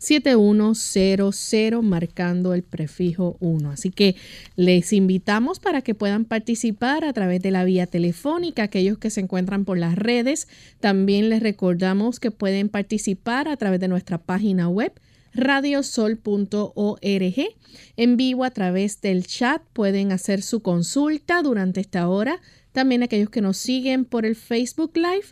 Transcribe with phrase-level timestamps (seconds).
[0.02, 3.70] 787-763-7100 marcando el prefijo 1.
[3.70, 4.16] Así que
[4.56, 9.20] les invitamos para que puedan participar a través de la vía telefónica, aquellos que se
[9.20, 10.48] encuentran por las redes.
[10.80, 14.92] También les recordamos que pueden participar a través de nuestra página web
[15.34, 17.02] radiosol.org.
[17.96, 22.40] En vivo a través del chat pueden hacer su consulta durante esta hora.
[22.72, 25.26] También aquellos que nos siguen por el Facebook Live,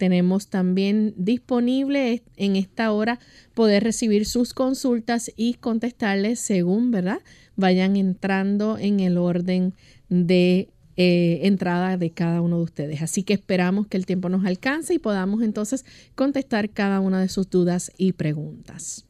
[0.00, 3.20] tenemos también disponible en esta hora
[3.52, 7.18] poder recibir sus consultas y contestarles según, ¿verdad?
[7.54, 9.74] Vayan entrando en el orden
[10.08, 13.02] de eh, entrada de cada uno de ustedes.
[13.02, 17.28] Así que esperamos que el tiempo nos alcance y podamos entonces contestar cada una de
[17.28, 19.06] sus dudas y preguntas.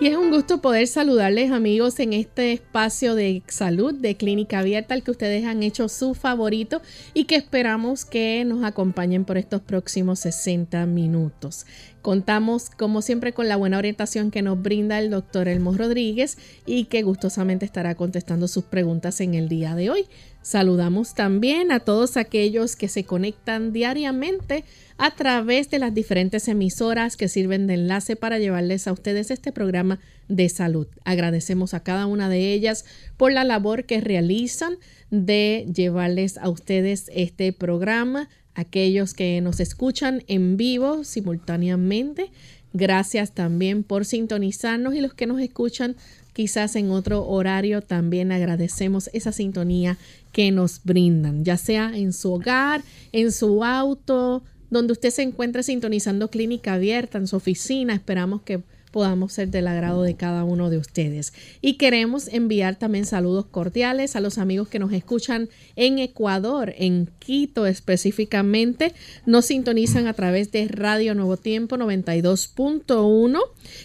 [0.00, 4.94] Y es un gusto poder saludarles amigos en este espacio de salud de clínica abierta
[4.94, 6.80] al que ustedes han hecho su favorito
[7.14, 11.66] y que esperamos que nos acompañen por estos próximos 60 minutos.
[12.00, 16.84] Contamos como siempre con la buena orientación que nos brinda el doctor Elmo Rodríguez y
[16.84, 20.06] que gustosamente estará contestando sus preguntas en el día de hoy.
[20.48, 24.64] Saludamos también a todos aquellos que se conectan diariamente
[24.96, 29.52] a través de las diferentes emisoras que sirven de enlace para llevarles a ustedes este
[29.52, 30.86] programa de salud.
[31.04, 32.86] Agradecemos a cada una de ellas
[33.18, 34.78] por la labor que realizan
[35.10, 42.30] de llevarles a ustedes este programa, aquellos que nos escuchan en vivo simultáneamente.
[42.72, 45.94] Gracias también por sintonizarnos y los que nos escuchan
[46.38, 49.98] quizás en otro horario también agradecemos esa sintonía
[50.30, 55.64] que nos brindan, ya sea en su hogar, en su auto, donde usted se encuentre
[55.64, 57.92] sintonizando clínica abierta en su oficina.
[57.92, 58.60] Esperamos que
[58.90, 61.32] podamos ser del agrado de cada uno de ustedes.
[61.60, 67.10] Y queremos enviar también saludos cordiales a los amigos que nos escuchan en Ecuador, en
[67.18, 68.94] Quito específicamente.
[69.26, 73.40] Nos sintonizan a través de Radio Nuevo Tiempo 92.1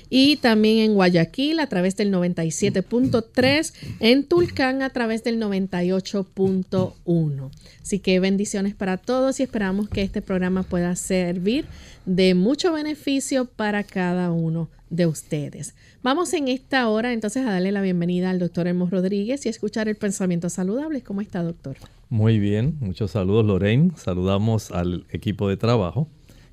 [0.10, 7.52] y también en Guayaquil a través del 97.3, en Tulcán a través del 98.1.
[7.82, 11.66] Así que bendiciones para todos y esperamos que este programa pueda servir
[12.06, 15.76] de mucho beneficio para cada uno de ustedes.
[16.04, 19.52] Vamos en esta hora entonces a darle la bienvenida al doctor Hemos Rodríguez y a
[19.52, 21.02] escuchar el pensamiento saludable.
[21.02, 21.78] ¿Cómo está, doctor?
[22.10, 23.92] Muy bien, muchos saludos, Lorraine.
[23.96, 26.08] Saludamos al equipo de trabajo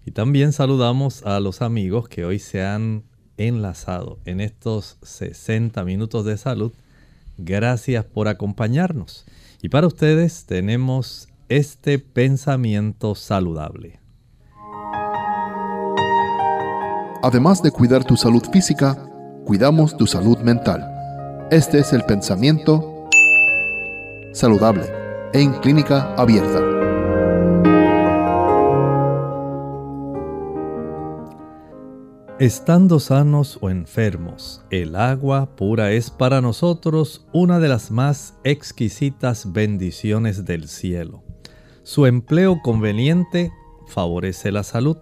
[0.07, 3.05] y también saludamos a los amigos que hoy se han
[3.37, 6.73] enlazado en estos 60 minutos de salud.
[7.37, 9.27] Gracias por acompañarnos.
[9.63, 14.01] Y para ustedes tenemos este pensamiento saludable.
[17.23, 18.97] Además de cuidar tu salud física,
[19.45, 20.91] cuidamos tu salud mental.
[21.51, 23.09] Este es el pensamiento
[24.33, 24.85] saludable
[25.35, 26.61] en clínica abierta.
[32.39, 39.53] Estando sanos o enfermos, el agua pura es para nosotros una de las más exquisitas
[39.53, 41.23] bendiciones del cielo.
[41.83, 43.53] Su empleo conveniente
[43.89, 44.97] favorece la salud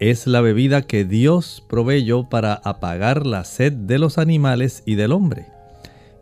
[0.00, 5.12] es la bebida que Dios proveyó para apagar la sed de los animales y del
[5.12, 5.46] hombre.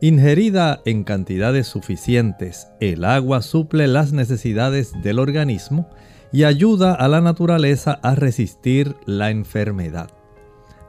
[0.00, 5.88] Ingerida en cantidades suficientes, el agua suple las necesidades del organismo
[6.32, 10.10] y ayuda a la naturaleza a resistir la enfermedad.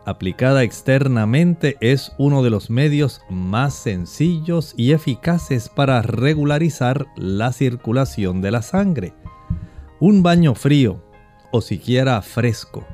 [0.06, 8.42] Aplicada externamente es uno de los medios más sencillos y eficaces para regularizar la circulación
[8.42, 9.13] de la sangre.
[10.00, 11.03] Un baño frío
[11.51, 12.86] o siquiera fresco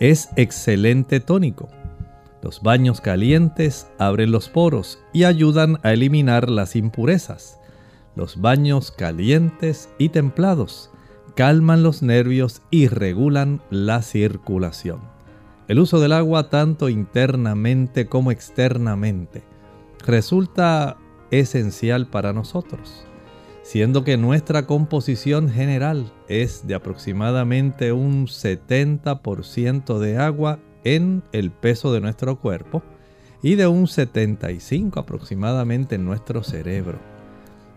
[0.00, 1.68] es excelente tónico
[2.42, 7.60] los baños calientes abren los poros y ayudan a eliminar las impurezas.
[8.16, 10.90] Los baños calientes y templados
[11.36, 15.00] calman los nervios y regulan la circulación.
[15.68, 19.44] El uso del agua tanto internamente como externamente
[20.04, 20.96] resulta
[21.30, 23.06] esencial para nosotros,
[23.62, 31.92] siendo que nuestra composición general es de aproximadamente un 70% de agua en el peso
[31.92, 32.82] de nuestro cuerpo
[33.42, 36.98] y de un 75 aproximadamente en nuestro cerebro.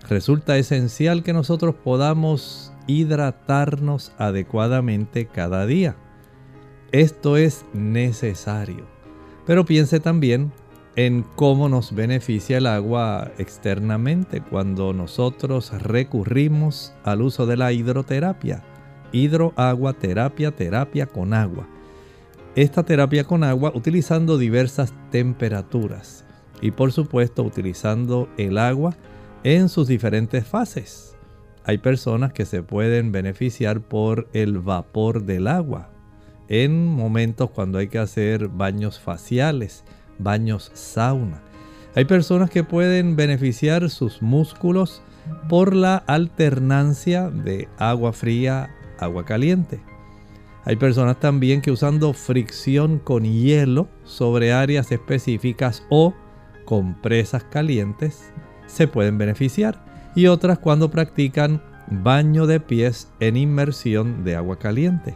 [0.07, 5.95] Resulta esencial que nosotros podamos hidratarnos adecuadamente cada día.
[6.91, 8.85] Esto es necesario.
[9.45, 10.51] Pero piense también
[10.95, 18.63] en cómo nos beneficia el agua externamente cuando nosotros recurrimos al uso de la hidroterapia.
[19.11, 21.67] Hidroagua, terapia, terapia con agua
[22.55, 26.23] esta terapia con agua utilizando diversas temperaturas
[26.61, 28.95] y por supuesto utilizando el agua
[29.43, 31.17] en sus diferentes fases.
[31.65, 35.89] Hay personas que se pueden beneficiar por el vapor del agua
[36.47, 39.83] en momentos cuando hay que hacer baños faciales,
[40.19, 41.41] baños sauna.
[41.95, 45.01] Hay personas que pueden beneficiar sus músculos
[45.47, 48.69] por la alternancia de agua fría,
[48.99, 49.79] agua caliente.
[50.65, 56.13] Hay personas también que usando fricción con hielo sobre áreas específicas o
[56.65, 58.33] compresas calientes
[58.65, 59.85] se pueden beneficiar.
[60.15, 65.15] Y otras cuando practican baño de pies en inmersión de agua caliente.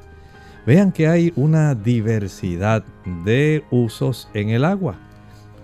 [0.66, 2.84] Vean que hay una diversidad
[3.26, 4.96] de usos en el agua.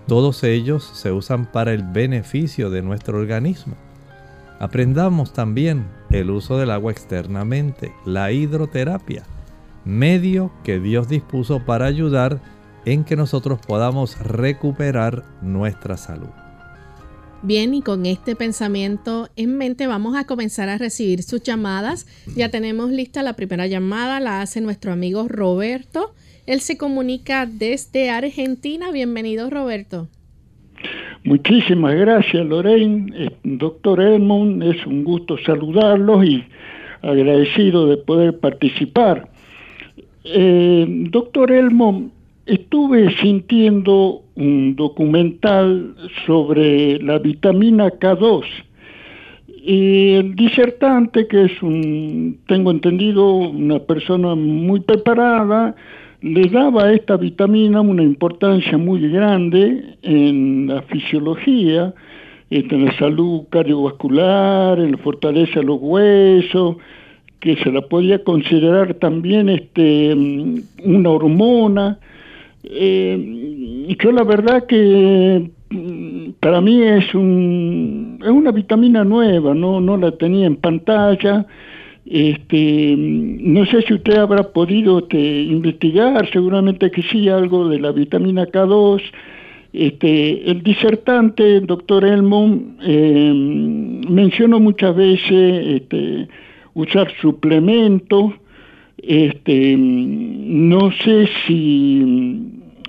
[0.06, 3.74] Todos ellos se usan para el beneficio de nuestro organismo.
[4.58, 9.24] Aprendamos también el uso del agua externamente, la hidroterapia
[9.86, 12.40] medio que Dios dispuso para ayudar
[12.84, 16.28] en que nosotros podamos recuperar nuestra salud.
[17.42, 22.06] Bien, y con este pensamiento en mente vamos a comenzar a recibir sus llamadas.
[22.34, 26.14] Ya tenemos lista la primera llamada, la hace nuestro amigo Roberto.
[26.46, 28.90] Él se comunica desde Argentina.
[28.90, 30.08] Bienvenido, Roberto.
[31.24, 33.12] Muchísimas gracias, Lorraine.
[33.14, 36.44] Eh, doctor Edmund, es un gusto saludarlos y
[37.02, 39.28] agradecido de poder participar.
[40.24, 42.10] Eh, doctor Elmo,
[42.46, 45.94] estuve sintiendo un documental
[46.24, 48.44] sobre la vitamina K2
[49.68, 55.74] y el disertante, que es un, tengo entendido, una persona muy preparada,
[56.22, 61.92] le daba a esta vitamina una importancia muy grande en la fisiología,
[62.50, 66.76] en la salud cardiovascular, en la fortaleza de los huesos,
[67.40, 71.98] que se la podía considerar también este, mm, una hormona.
[72.68, 79.80] Eh, yo la verdad que mm, para mí es, un, es una vitamina nueva, no,
[79.80, 81.46] no la tenía en pantalla.
[82.04, 87.80] Este, mm, no sé si usted habrá podido este, investigar, seguramente que sí, algo de
[87.80, 89.02] la vitamina K2.
[89.72, 93.32] Este, el disertante, el doctor Elmo, eh,
[94.08, 96.28] mencionó muchas veces este,
[96.74, 98.32] usar suplementos.
[99.06, 102.42] Este, no sé si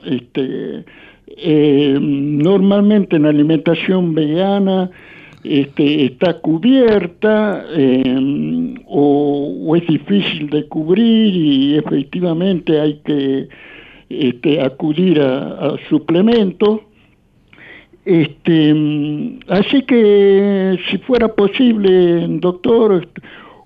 [0.03, 0.83] este,
[1.27, 4.89] eh, normalmente en alimentación vegana
[5.43, 13.47] este, está cubierta eh, o, es difícil de cubrir y efectivamente hay que
[14.09, 16.79] este, acudir a, suplementos.
[18.05, 23.07] Este, así que si fuera posible, doctor,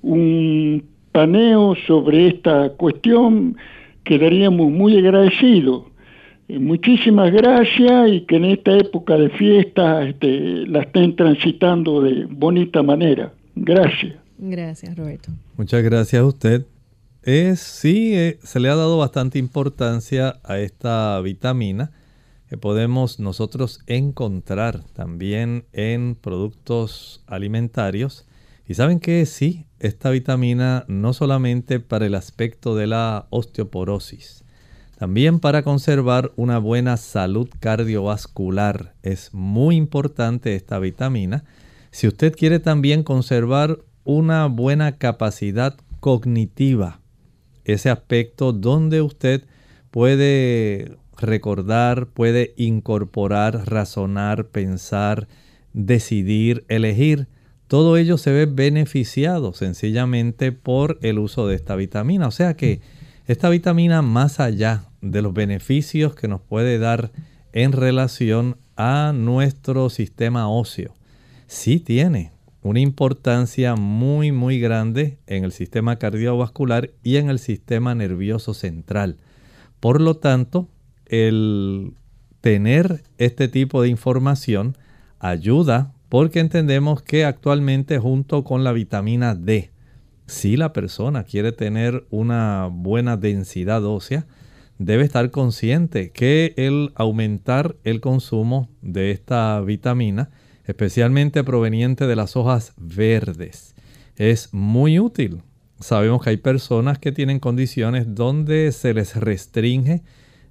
[0.01, 3.57] un paneo sobre esta cuestión,
[4.03, 5.83] quedaríamos muy agradecidos.
[6.47, 12.25] Eh, muchísimas gracias y que en esta época de fiesta este, la estén transitando de
[12.29, 13.33] bonita manera.
[13.55, 14.15] Gracias.
[14.37, 15.31] Gracias, Roberto.
[15.57, 16.65] Muchas gracias a usted.
[17.23, 21.91] Es, sí, eh, se le ha dado bastante importancia a esta vitamina
[22.49, 28.25] que podemos nosotros encontrar también en productos alimentarios
[28.67, 34.43] y saben que sí, esta vitamina no solamente para el aspecto de la osteoporosis,
[34.97, 41.43] También para conservar una buena salud cardiovascular es muy importante esta vitamina.
[41.89, 46.99] Si usted quiere también conservar una buena capacidad cognitiva,
[47.65, 49.45] ese aspecto donde usted
[49.89, 55.27] puede recordar, puede incorporar, razonar, pensar,
[55.73, 57.27] decidir, elegir,
[57.71, 62.27] todo ello se ve beneficiado sencillamente por el uso de esta vitamina.
[62.27, 62.81] O sea que
[63.27, 67.13] esta vitamina, más allá de los beneficios que nos puede dar
[67.53, 70.95] en relación a nuestro sistema óseo,
[71.47, 77.95] sí tiene una importancia muy muy grande en el sistema cardiovascular y en el sistema
[77.95, 79.15] nervioso central.
[79.79, 80.67] Por lo tanto,
[81.05, 81.93] el
[82.41, 84.75] tener este tipo de información
[85.19, 89.71] ayuda porque entendemos que actualmente junto con la vitamina D,
[90.27, 94.27] si la persona quiere tener una buena densidad ósea,
[94.77, 100.31] debe estar consciente que el aumentar el consumo de esta vitamina,
[100.65, 103.73] especialmente proveniente de las hojas verdes,
[104.17, 105.43] es muy útil.
[105.79, 110.03] Sabemos que hay personas que tienen condiciones donde se les restringe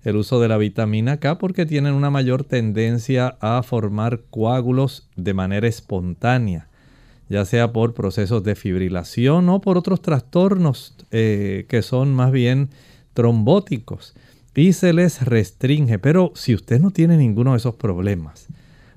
[0.05, 5.35] el uso de la vitamina K porque tienen una mayor tendencia a formar coágulos de
[5.35, 6.69] manera espontánea,
[7.29, 12.71] ya sea por procesos de fibrilación o por otros trastornos eh, que son más bien
[13.15, 14.15] trombóticos
[14.55, 15.99] y se les restringe.
[15.99, 18.47] Pero si usted no tiene ninguno de esos problemas,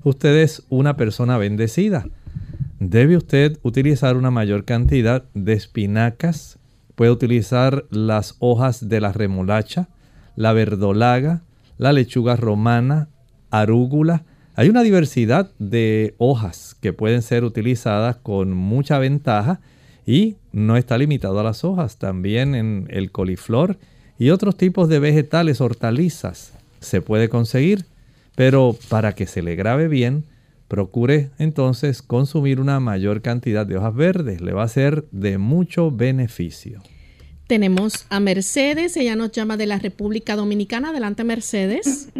[0.02, 2.06] usted es una persona bendecida.
[2.80, 6.58] Debe usted utilizar una mayor cantidad de espinacas,
[6.94, 9.88] puede utilizar las hojas de la remolacha,
[10.36, 11.42] la verdolaga,
[11.78, 13.08] la lechuga romana,
[13.50, 14.24] arúgula.
[14.56, 19.60] Hay una diversidad de hojas que pueden ser utilizadas con mucha ventaja
[20.06, 23.78] y no está limitado a las hojas, también en el coliflor
[24.18, 27.86] y otros tipos de vegetales, hortalizas, se puede conseguir,
[28.36, 30.24] pero para que se le grabe bien,
[30.68, 35.90] procure entonces consumir una mayor cantidad de hojas verdes, le va a ser de mucho
[35.90, 36.80] beneficio.
[37.46, 40.90] Tenemos a Mercedes, ella nos llama de la República Dominicana.
[40.90, 42.10] Adelante, Mercedes.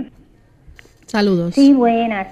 [1.07, 1.54] Saludos.
[1.54, 2.28] Sí, buenas.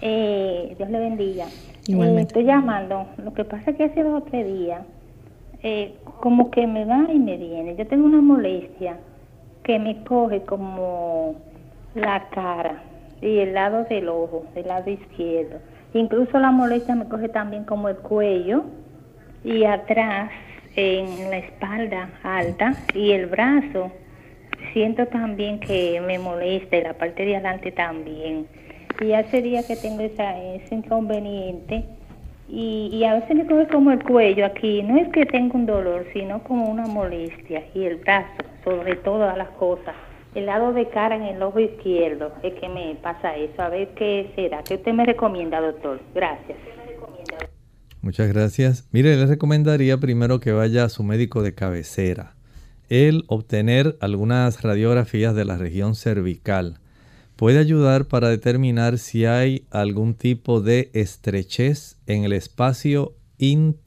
[0.00, 1.46] Eh, Dios le bendiga.
[1.88, 3.06] Eh, estoy llamando.
[3.24, 4.82] Lo que pasa es que hace dos o tres días,
[5.62, 7.74] eh, como que me va y me viene.
[7.76, 8.98] Yo tengo una molestia
[9.64, 11.34] que me coge como
[11.94, 12.82] la cara
[13.20, 15.58] y el lado del ojo, del lado izquierdo.
[15.92, 18.64] Incluso la molestia me coge también como el cuello
[19.42, 20.30] y atrás
[20.78, 23.90] en la espalda alta y el brazo.
[24.72, 28.46] Siento también que me molesta y la parte de adelante también.
[29.00, 31.84] Y hace días que tengo esa, ese inconveniente
[32.48, 34.82] y, y, a veces me coge como el cuello aquí.
[34.82, 37.64] No es que tenga un dolor, sino como una molestia.
[37.74, 39.94] Y el brazo, sobre todas las cosas.
[40.34, 43.60] El lado de cara en el ojo izquierdo es que me pasa eso.
[43.60, 44.62] A ver qué será.
[44.62, 46.00] ¿Qué usted me recomienda, doctor?
[46.14, 46.77] Gracias.
[48.08, 48.88] Muchas gracias.
[48.90, 52.36] Mire, le recomendaría primero que vaya a su médico de cabecera.
[52.88, 56.80] El obtener algunas radiografías de la región cervical
[57.36, 63.84] puede ayudar para determinar si hay algún tipo de estrechez en el espacio interdiscal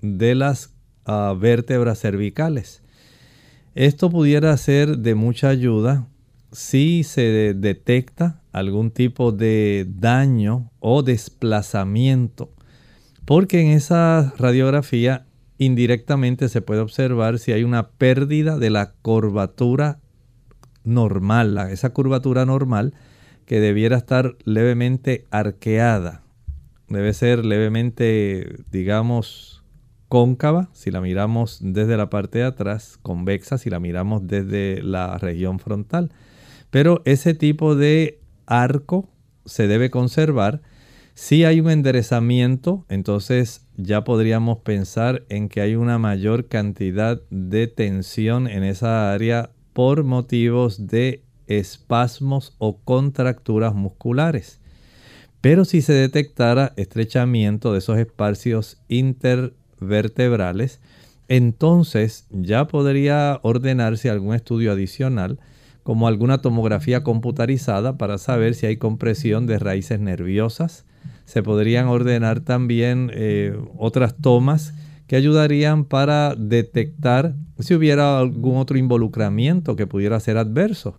[0.00, 0.72] de las
[1.06, 2.84] ah, vértebras cervicales.
[3.74, 6.06] Esto pudiera ser de mucha ayuda
[6.52, 12.52] si se detecta algún tipo de daño o desplazamiento,
[13.24, 15.26] porque en esa radiografía
[15.58, 19.98] indirectamente se puede observar si hay una pérdida de la curvatura
[20.84, 22.94] normal, esa curvatura normal
[23.44, 26.22] que debiera estar levemente arqueada,
[26.88, 29.64] debe ser levemente, digamos,
[30.08, 35.18] cóncava si la miramos desde la parte de atrás, convexa si la miramos desde la
[35.18, 36.12] región frontal.
[36.70, 39.08] Pero ese tipo de arco
[39.44, 40.62] se debe conservar.
[41.14, 47.66] Si hay un enderezamiento, entonces ya podríamos pensar en que hay una mayor cantidad de
[47.68, 54.60] tensión en esa área por motivos de espasmos o contracturas musculares.
[55.40, 60.80] Pero si se detectara estrechamiento de esos espacios intervertebrales,
[61.28, 65.38] entonces ya podría ordenarse algún estudio adicional
[65.84, 70.86] como alguna tomografía computarizada para saber si hay compresión de raíces nerviosas.
[71.26, 74.74] Se podrían ordenar también eh, otras tomas
[75.06, 80.98] que ayudarían para detectar si hubiera algún otro involucramiento que pudiera ser adverso.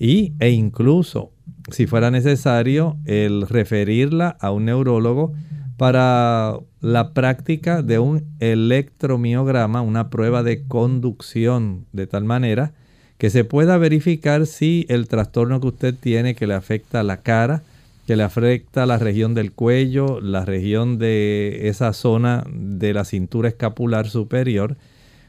[0.00, 1.30] Y, e incluso,
[1.70, 5.32] si fuera necesario, el referirla a un neurólogo
[5.76, 12.74] para la práctica de un electromiograma, una prueba de conducción, de tal manera
[13.18, 17.62] que se pueda verificar si el trastorno que usted tiene que le afecta la cara,
[18.06, 23.48] que le afecta la región del cuello, la región de esa zona de la cintura
[23.48, 24.76] escapular superior,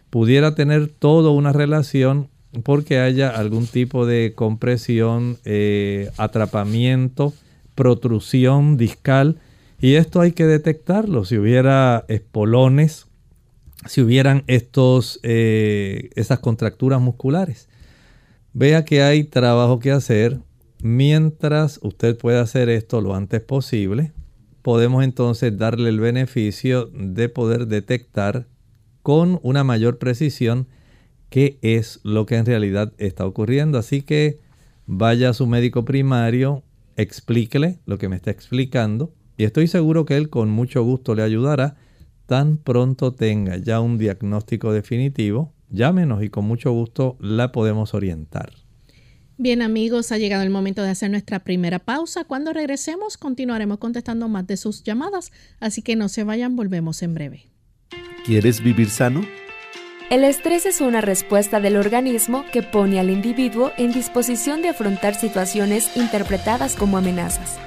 [0.09, 2.27] pudiera tener toda una relación
[2.63, 7.33] porque haya algún tipo de compresión, eh, atrapamiento,
[7.75, 9.37] protrusión discal.
[9.79, 11.25] Y esto hay que detectarlo.
[11.25, 13.07] Si hubiera espolones,
[13.85, 17.67] si hubieran estos, eh, esas contracturas musculares.
[18.57, 20.39] Vea que hay trabajo que hacer.
[20.81, 24.13] Mientras usted pueda hacer esto lo antes posible,
[24.61, 28.47] podemos entonces darle el beneficio de poder detectar
[29.01, 30.69] con una mayor precisión
[31.29, 33.77] qué es lo que en realidad está ocurriendo.
[33.77, 34.39] Así que
[34.85, 36.63] vaya a su médico primario,
[36.95, 41.23] explíquele lo que me está explicando y estoy seguro que él con mucho gusto le
[41.23, 41.75] ayudará
[42.25, 45.54] tan pronto tenga ya un diagnóstico definitivo.
[45.75, 48.53] Llámenos y con mucho gusto la podemos orientar.
[49.37, 52.23] Bien amigos, ha llegado el momento de hacer nuestra primera pausa.
[52.23, 57.13] Cuando regresemos continuaremos contestando más de sus llamadas, así que no se vayan, volvemos en
[57.13, 57.49] breve.
[58.25, 59.25] ¿Quieres vivir sano?
[60.09, 65.15] El estrés es una respuesta del organismo que pone al individuo en disposición de afrontar
[65.15, 67.59] situaciones interpretadas como amenazas.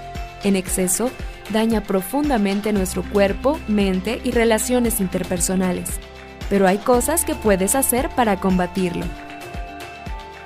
[0.44, 1.10] En exceso,
[1.52, 6.00] daña profundamente nuestro cuerpo, mente y relaciones interpersonales.
[6.48, 9.04] Pero hay cosas que puedes hacer para combatirlo.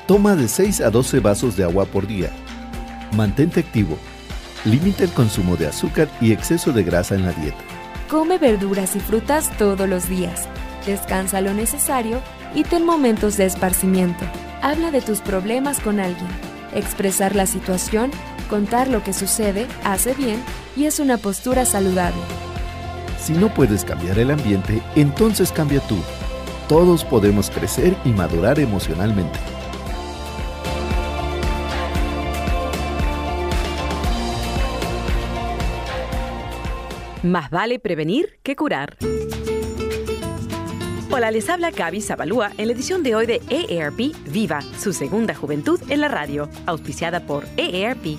[0.06, 2.30] Toma de 6 a 12 vasos de agua por día.
[3.16, 3.96] Mantente activo.
[4.64, 7.58] Limita el consumo de azúcar y exceso de grasa en la dieta.
[8.10, 10.48] Come verduras y frutas todos los días.
[10.86, 12.20] Descansa lo necesario
[12.54, 14.24] y ten momentos de esparcimiento.
[14.60, 16.28] Habla de tus problemas con alguien.
[16.74, 18.10] Expresar la situación,
[18.50, 20.42] contar lo que sucede, hace bien
[20.76, 22.20] y es una postura saludable.
[23.22, 25.96] Si no puedes cambiar el ambiente, entonces cambia tú.
[26.68, 29.38] Todos podemos crecer y madurar emocionalmente.
[37.22, 38.96] Más vale prevenir que curar.
[41.12, 45.36] Hola, les habla Gaby Zabalúa en la edición de hoy de EARP Viva, su segunda
[45.36, 48.18] juventud en la radio, auspiciada por EARP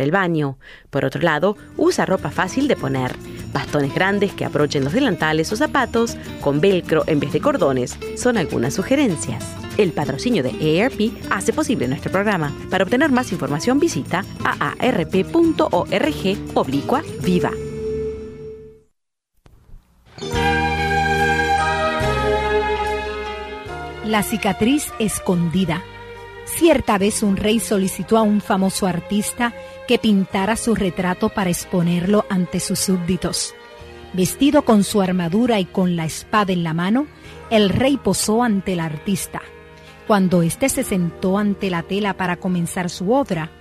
[0.00, 0.58] el baño.
[0.90, 3.14] Por otro lado, usa ropa fácil de poner,
[3.52, 8.36] bastones grandes que aprochen los delantales o zapatos, con velcro en vez de cordones, son
[8.36, 9.44] algunas sugerencias.
[9.76, 12.52] El patrocinio de ERP hace posible nuestro programa.
[12.70, 15.68] Para obtener más información visita aarp.org
[16.54, 17.52] oblicua viva.
[24.04, 25.82] La cicatriz escondida.
[26.58, 29.54] Cierta vez un rey solicitó a un famoso artista
[29.86, 33.54] que pintara su retrato para exponerlo ante sus súbditos.
[34.12, 37.06] Vestido con su armadura y con la espada en la mano,
[37.50, 39.40] el rey posó ante el artista.
[40.08, 43.52] Cuando éste se sentó ante la tela para comenzar su obra,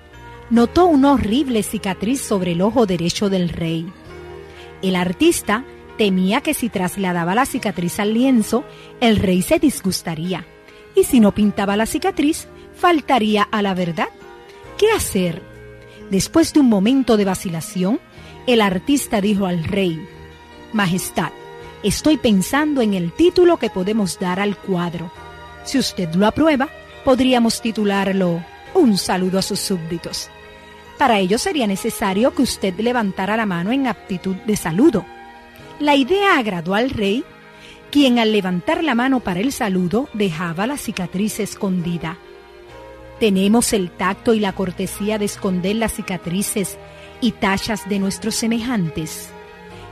[0.50, 3.86] notó una horrible cicatriz sobre el ojo derecho del rey.
[4.82, 5.66] El artista
[6.00, 8.64] temía que si trasladaba la cicatriz al lienzo,
[9.02, 10.48] el rey se disgustaría,
[10.98, 14.10] y si no pintaba la cicatriz, faltaría a la verdad.
[14.80, 15.44] ¿Qué hacer?
[16.10, 18.00] Después de un momento de vacilación,
[18.48, 20.04] el artista dijo al rey,
[20.74, 21.32] Majestad,
[21.84, 25.12] estoy pensando en el título que podemos dar al cuadro.
[25.66, 26.68] Si usted lo aprueba,
[27.06, 30.32] podríamos titularlo Un saludo a sus súbditos.
[30.98, 35.06] Para ello sería necesario que usted levantara la mano en aptitud de saludo.
[35.80, 37.24] La idea agradó al rey,
[37.92, 42.18] quien al levantar la mano para el saludo dejaba la cicatriz escondida.
[43.20, 46.78] Tenemos el tacto y la cortesía de esconder las cicatrices
[47.22, 49.30] y tachas de nuestros semejantes.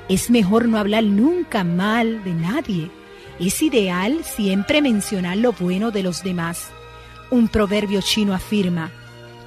[0.09, 2.91] Es mejor no hablar nunca mal de nadie
[3.39, 6.69] es ideal siempre mencionar lo bueno de los demás.
[7.29, 8.91] Un proverbio chino afirma,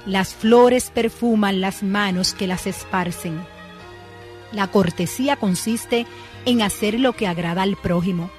[0.05, 3.41] las flores perfuman las manos que las esparcen.
[4.53, 6.07] La cortesía consiste
[6.45, 8.31] en hacer lo que agrada al prójimo,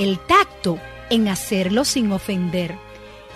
[0.00, 0.78] el tacto
[1.10, 2.74] en hacerlo sin ofender.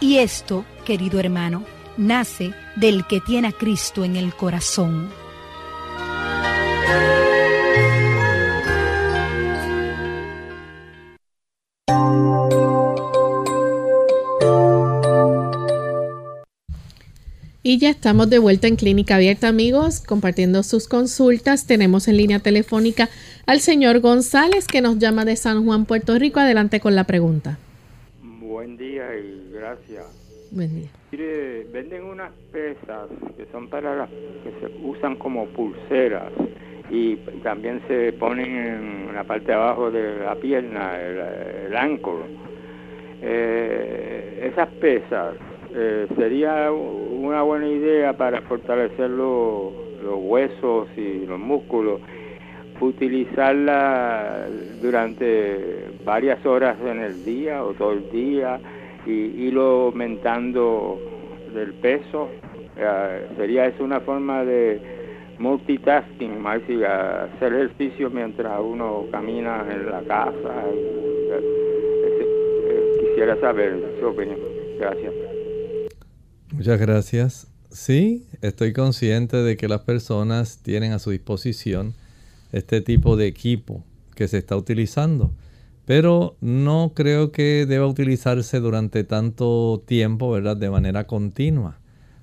[0.00, 1.62] Y esto, querido hermano,
[1.98, 5.11] nace del que tiene a Cristo en el corazón.
[17.66, 21.66] Y ya estamos de vuelta en Clínica Abierta, amigos, compartiendo sus consultas.
[21.66, 23.09] Tenemos en línea telefónica
[23.46, 26.40] al señor González, que nos llama de San Juan, Puerto Rico.
[26.40, 27.57] Adelante con la pregunta.
[28.22, 30.05] Buen día y gracias.
[30.50, 30.90] Buen día.
[31.12, 36.33] Mire, venden unas pesas que son para las que se usan como pulseras
[36.90, 38.57] y también se ponen
[39.09, 42.27] en la parte de abajo de la pierna, el, el ancor.
[43.22, 45.37] Eh, esas pesas
[45.76, 49.72] eh, sería una buena idea para fortalecer los,
[50.04, 52.00] huesos y los músculos,
[52.80, 54.46] utilizarla
[54.80, 58.60] durante varias horas en el día o todo el día
[59.06, 61.00] y irlo aumentando
[61.52, 62.28] del peso.
[62.76, 64.80] Eh, sería eso una forma de
[65.38, 70.54] multitasking, más hacer ejercicio mientras uno camina en la casa.
[70.70, 71.64] Eh,
[73.00, 74.38] quisiera saber su opinión.
[74.78, 75.33] Gracias.
[76.56, 77.48] Muchas gracias.
[77.72, 81.94] Sí, estoy consciente de que las personas tienen a su disposición
[82.52, 85.32] este tipo de equipo que se está utilizando,
[85.84, 90.56] pero no creo que deba utilizarse durante tanto tiempo, ¿verdad?
[90.56, 91.80] De manera continua.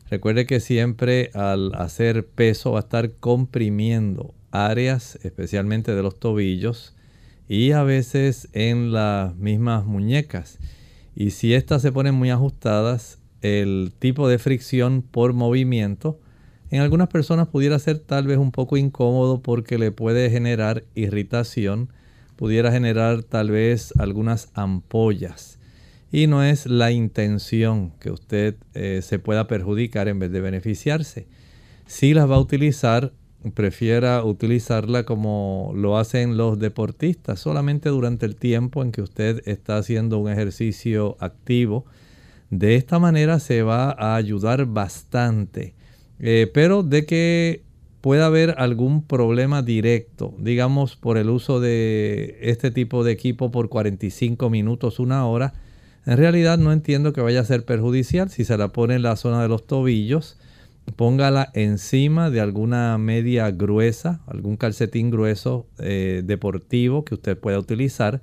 [0.09, 6.95] Recuerde que siempre al hacer peso va a estar comprimiendo áreas, especialmente de los tobillos
[7.49, 10.57] y a veces en las mismas muñecas.
[11.15, 16.19] Y si estas se ponen muy ajustadas, el tipo de fricción por movimiento,
[16.69, 21.89] en algunas personas pudiera ser tal vez un poco incómodo porque le puede generar irritación,
[22.37, 25.59] pudiera generar tal vez algunas ampollas.
[26.13, 31.27] Y no es la intención que usted eh, se pueda perjudicar en vez de beneficiarse.
[31.87, 33.11] Si las va a utilizar,
[33.53, 39.77] prefiera utilizarla como lo hacen los deportistas, solamente durante el tiempo en que usted está
[39.77, 41.85] haciendo un ejercicio activo
[42.51, 45.73] de esta manera se va a ayudar bastante.
[46.19, 47.63] Eh, pero de que
[48.01, 53.69] pueda haber algún problema directo, digamos por el uso de este tipo de equipo por
[53.69, 55.53] 45 minutos, una hora,
[56.05, 58.29] en realidad no entiendo que vaya a ser perjudicial.
[58.29, 60.37] Si se la pone en la zona de los tobillos,
[60.95, 68.19] póngala encima de alguna media gruesa, algún calcetín grueso eh, deportivo que usted pueda utilizar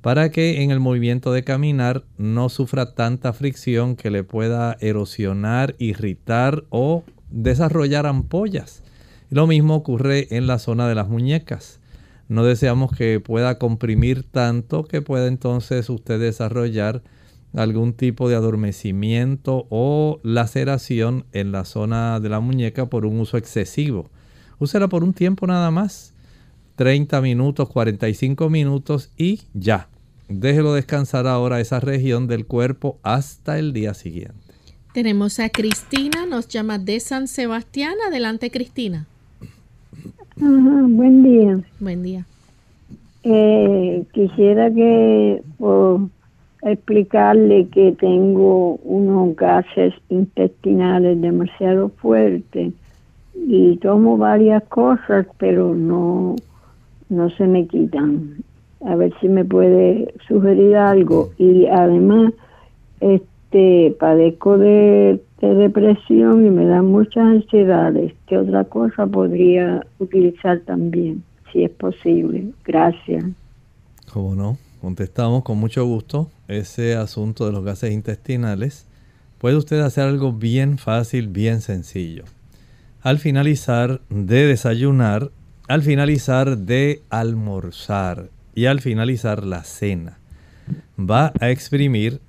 [0.00, 5.74] para que en el movimiento de caminar no sufra tanta fricción que le pueda erosionar,
[5.78, 8.82] irritar o desarrollar ampollas.
[9.30, 11.80] Lo mismo ocurre en la zona de las muñecas.
[12.28, 17.02] No deseamos que pueda comprimir tanto que pueda entonces usted desarrollar
[17.54, 23.36] algún tipo de adormecimiento o laceración en la zona de la muñeca por un uso
[23.36, 24.10] excesivo.
[24.58, 26.14] Úsela por un tiempo nada más,
[26.76, 29.88] 30 minutos, 45 minutos y ya
[30.28, 34.34] déjelo descansar ahora esa región del cuerpo hasta el día siguiente.
[34.92, 37.94] Tenemos a Cristina, nos llama de San Sebastián.
[38.06, 39.06] Adelante, Cristina.
[40.36, 41.60] buen día.
[41.80, 42.24] Buen día.
[43.22, 45.42] Eh, quisiera que
[46.62, 52.72] explicarle que tengo unos gases intestinales demasiado fuertes
[53.34, 56.36] y tomo varias cosas, pero no,
[57.08, 58.36] no se me quitan.
[58.84, 61.30] A ver si me puede sugerir algo.
[61.38, 62.32] Y además
[63.00, 71.22] este padezco de, depresión y me dan muchas ansiedades qué otra cosa podría utilizar también
[71.52, 72.52] si es posible.
[72.64, 73.24] Gracias.
[74.12, 78.86] Cómo no contestamos con mucho gusto ese asunto de los gases intestinales.
[79.38, 82.24] Puede usted hacer algo bien fácil bien sencillo.
[83.02, 85.30] Al finalizar de desayunar
[85.68, 90.18] al finalizar de almorzar y al finalizar la cena
[90.98, 92.20] va a exprimir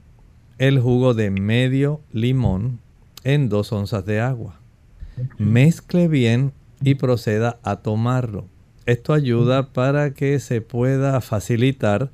[0.58, 2.80] el jugo de medio limón
[3.24, 4.60] en dos onzas de agua.
[5.38, 8.46] Mezcle bien y proceda a tomarlo.
[8.86, 12.12] Esto ayuda para que se pueda facilitar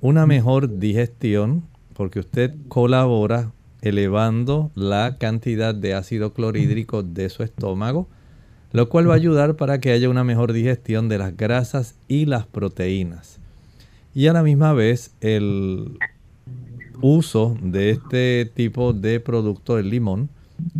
[0.00, 8.08] una mejor digestión porque usted colabora elevando la cantidad de ácido clorhídrico de su estómago
[8.74, 12.26] lo cual va a ayudar para que haya una mejor digestión de las grasas y
[12.26, 13.38] las proteínas.
[14.16, 15.96] Y a la misma vez el
[17.00, 20.28] uso de este tipo de producto del limón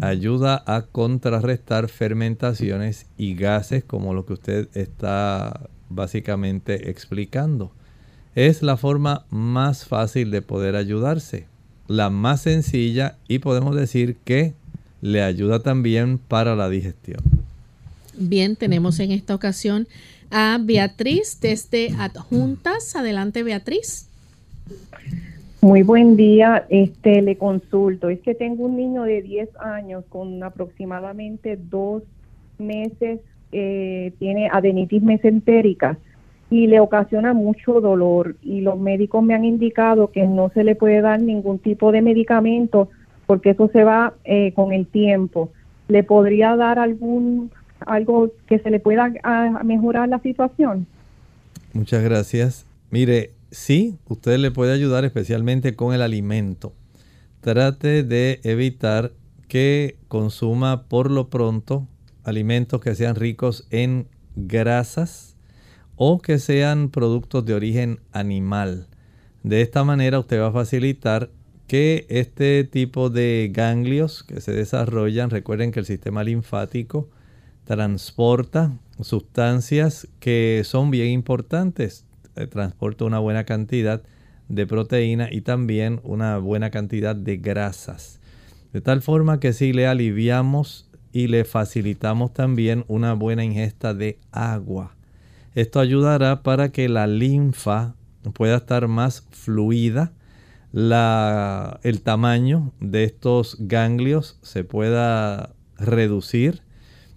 [0.01, 7.71] ayuda a contrarrestar fermentaciones y gases como lo que usted está básicamente explicando.
[8.35, 11.47] Es la forma más fácil de poder ayudarse,
[11.87, 14.53] la más sencilla y podemos decir que
[15.01, 17.34] le ayuda también para la digestión.
[18.17, 19.87] Bien, tenemos en esta ocasión
[20.31, 22.97] a Beatriz desde Adjuntas.
[22.97, 24.09] Adelante, Beatriz.
[25.61, 28.09] Muy buen día, este le consulto.
[28.09, 32.03] Es que tengo un niño de 10 años con aproximadamente dos
[32.59, 33.21] meses,
[33.53, 35.97] eh, tiene adenitis mesentérica
[36.51, 40.75] y le ocasiona mucho dolor y los médicos me han indicado que no se le
[40.75, 42.91] puede dar ningún tipo de medicamento
[43.27, 45.51] porque eso se va eh, con el tiempo.
[45.89, 49.13] ¿Le podría dar algún algo que se le pueda
[49.65, 50.87] mejorar la situación?
[51.73, 52.67] Muchas gracias.
[52.91, 56.73] Mire, sí, usted le puede ayudar especialmente con el alimento.
[57.41, 59.13] Trate de evitar
[59.49, 61.87] que consuma por lo pronto
[62.23, 65.37] alimentos que sean ricos en grasas
[65.97, 68.89] o que sean productos de origen animal.
[69.43, 71.31] De esta manera usted va a facilitar
[71.67, 77.09] que este tipo de ganglios que se desarrollan, recuerden que el sistema linfático
[77.65, 82.05] transporta sustancias que son bien importantes
[82.37, 84.03] eh, transporta una buena cantidad
[84.49, 88.21] de proteína y también una buena cantidad de grasas.
[88.73, 94.19] De tal forma que si le aliviamos y le facilitamos también una buena ingesta de
[94.33, 94.97] agua.
[95.55, 97.95] Esto ayudará para que la linfa
[98.33, 100.13] pueda estar más fluida,
[100.73, 106.63] la, el tamaño de estos ganglios se pueda reducir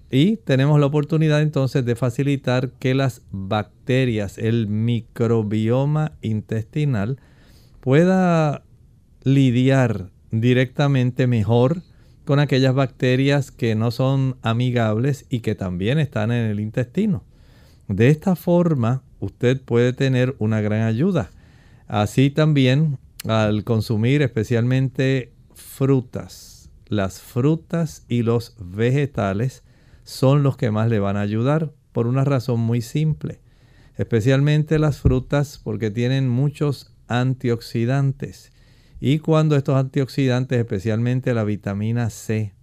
[0.10, 7.20] y tenemos la oportunidad entonces de facilitar que las bacterias, el microbioma intestinal,
[7.82, 8.64] pueda
[9.24, 11.82] lidiar directamente mejor
[12.26, 17.24] con aquellas bacterias que no son amigables y que también están en el intestino.
[17.88, 21.32] De esta forma, usted puede tener una gran ayuda.
[21.88, 29.64] Así también al consumir especialmente frutas, las frutas y los vegetales
[30.08, 33.42] son los que más le van a ayudar por una razón muy simple.
[33.98, 38.54] Especialmente las frutas porque tienen muchos antioxidantes.
[39.02, 42.54] Y cuando estos antioxidantes, especialmente la vitamina C,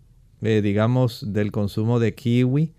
[0.40, 2.72] eh, digamos del consumo de kiwi,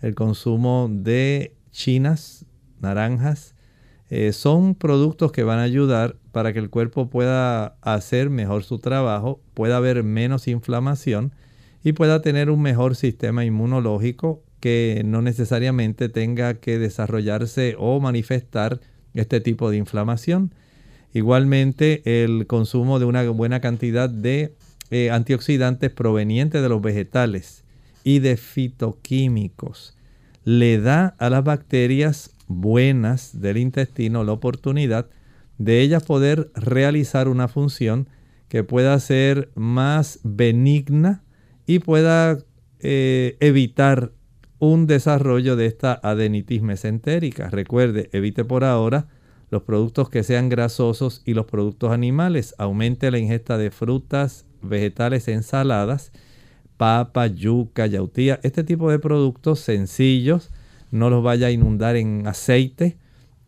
[0.00, 2.46] el consumo de chinas,
[2.80, 3.56] naranjas,
[4.08, 8.78] eh, son productos que van a ayudar para que el cuerpo pueda hacer mejor su
[8.78, 11.32] trabajo, pueda haber menos inflamación
[11.84, 18.80] y pueda tener un mejor sistema inmunológico que no necesariamente tenga que desarrollarse o manifestar
[19.14, 20.54] este tipo de inflamación.
[21.12, 24.54] Igualmente el consumo de una buena cantidad de
[24.90, 27.64] eh, antioxidantes provenientes de los vegetales
[28.04, 29.96] y de fitoquímicos
[30.44, 35.08] le da a las bacterias buenas del intestino la oportunidad
[35.58, 38.08] de ellas poder realizar una función
[38.48, 41.22] que pueda ser más benigna
[41.72, 42.36] y pueda
[42.80, 44.12] eh, evitar
[44.58, 47.48] un desarrollo de esta adenitis mesentérica.
[47.48, 49.08] Recuerde, evite por ahora
[49.48, 52.54] los productos que sean grasosos y los productos animales.
[52.58, 56.12] Aumente la ingesta de frutas, vegetales, ensaladas,
[56.76, 58.38] papa, yuca, yautía.
[58.42, 60.50] Este tipo de productos sencillos,
[60.90, 62.98] no los vaya a inundar en aceite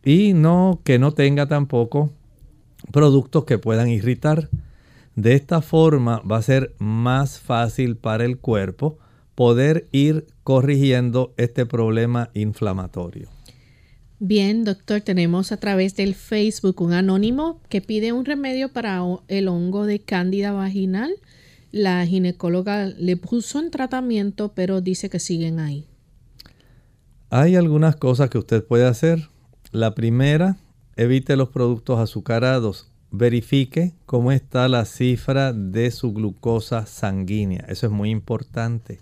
[0.03, 2.11] y no que no tenga tampoco
[2.91, 4.49] productos que puedan irritar.
[5.15, 8.99] De esta forma va a ser más fácil para el cuerpo
[9.33, 13.29] poder ir corrigiendo este problema inflamatorio.
[14.19, 19.47] Bien, doctor, tenemos a través del Facebook un anónimo que pide un remedio para el
[19.47, 21.13] hongo de cándida vaginal.
[21.71, 25.85] La ginecóloga le puso en tratamiento, pero dice que siguen ahí.
[27.29, 29.29] Hay algunas cosas que usted puede hacer.
[29.71, 30.57] La primera,
[30.95, 37.65] evite los productos azucarados verifique cómo está la cifra de su glucosa sanguínea.
[37.67, 38.99] Eso es muy importante.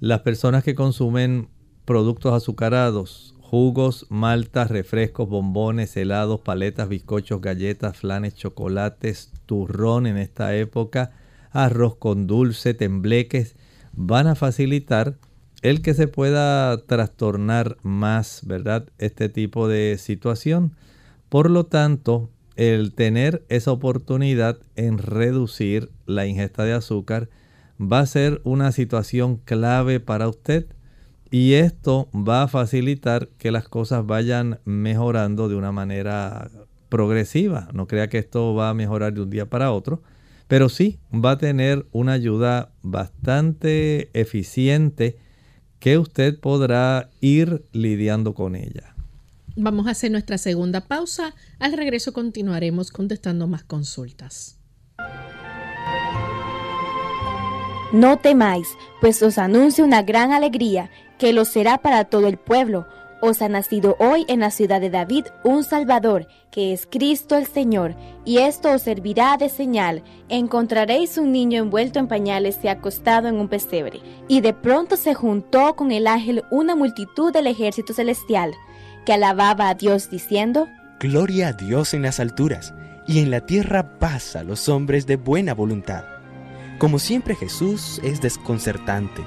[0.00, 1.48] Las personas que consumen
[1.84, 10.56] productos azucarados, jugos, maltas, refrescos, bombones, helados, paletas, bizcochos, galletas, flanes, chocolates, turrón en esta
[10.56, 11.12] época,
[11.50, 13.56] arroz con dulce, tembleques,
[13.92, 15.18] van a facilitar
[15.60, 18.88] el que se pueda trastornar más, ¿verdad?
[18.98, 20.74] Este tipo de situación.
[21.28, 27.28] Por lo tanto, el tener esa oportunidad en reducir la ingesta de azúcar
[27.80, 30.66] va a ser una situación clave para usted
[31.30, 36.50] y esto va a facilitar que las cosas vayan mejorando de una manera
[36.90, 37.68] progresiva.
[37.72, 40.02] No crea que esto va a mejorar de un día para otro,
[40.46, 45.16] pero sí va a tener una ayuda bastante eficiente
[45.78, 48.91] que usted podrá ir lidiando con ella.
[49.56, 51.34] Vamos a hacer nuestra segunda pausa.
[51.58, 54.58] Al regreso continuaremos contestando más consultas.
[57.92, 58.68] No temáis,
[59.02, 62.86] pues os anuncio una gran alegría, que lo será para todo el pueblo.
[63.20, 67.46] Os ha nacido hoy en la ciudad de David un Salvador, que es Cristo el
[67.46, 70.02] Señor, y esto os servirá de señal.
[70.30, 74.00] Encontraréis un niño envuelto en pañales y acostado en un pesebre.
[74.26, 78.54] Y de pronto se juntó con el ángel una multitud del ejército celestial,
[79.04, 80.68] que alababa a Dios diciendo,
[81.00, 82.74] Gloria a Dios en las alturas,
[83.06, 86.04] y en la tierra paz a los hombres de buena voluntad.
[86.78, 89.22] Como siempre Jesús es desconcertante.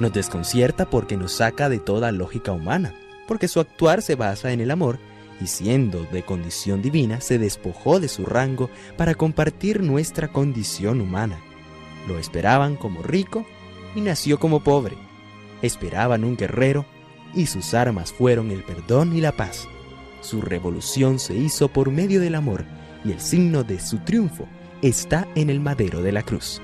[0.00, 2.94] Nos desconcierta porque nos saca de toda lógica humana,
[3.26, 4.98] porque su actuar se basa en el amor
[5.40, 11.40] y siendo de condición divina se despojó de su rango para compartir nuestra condición humana.
[12.08, 13.44] Lo esperaban como rico
[13.94, 14.96] y nació como pobre.
[15.62, 16.86] Esperaban un guerrero
[17.36, 19.68] y sus armas fueron el perdón y la paz.
[20.22, 22.64] Su revolución se hizo por medio del amor
[23.04, 24.48] y el signo de su triunfo
[24.82, 26.60] está en el madero de la cruz.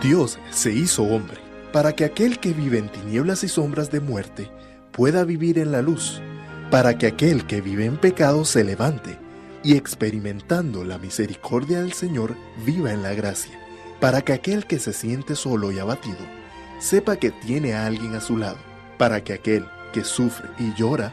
[0.00, 1.38] Dios se hizo hombre
[1.72, 4.50] para que aquel que vive en tinieblas y sombras de muerte
[4.92, 6.22] pueda vivir en la luz,
[6.70, 9.18] para que aquel que vive en pecado se levante
[9.62, 13.58] y experimentando la misericordia del Señor viva en la gracia,
[14.00, 16.45] para que aquel que se siente solo y abatido
[16.78, 18.58] sepa que tiene a alguien a su lado,
[18.98, 21.12] para que aquel que sufre y llora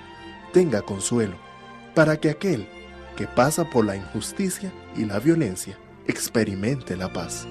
[0.51, 1.35] tenga consuelo,
[1.95, 2.67] para que aquel
[3.15, 7.47] que pasa por la injusticia y la violencia experimente la paz.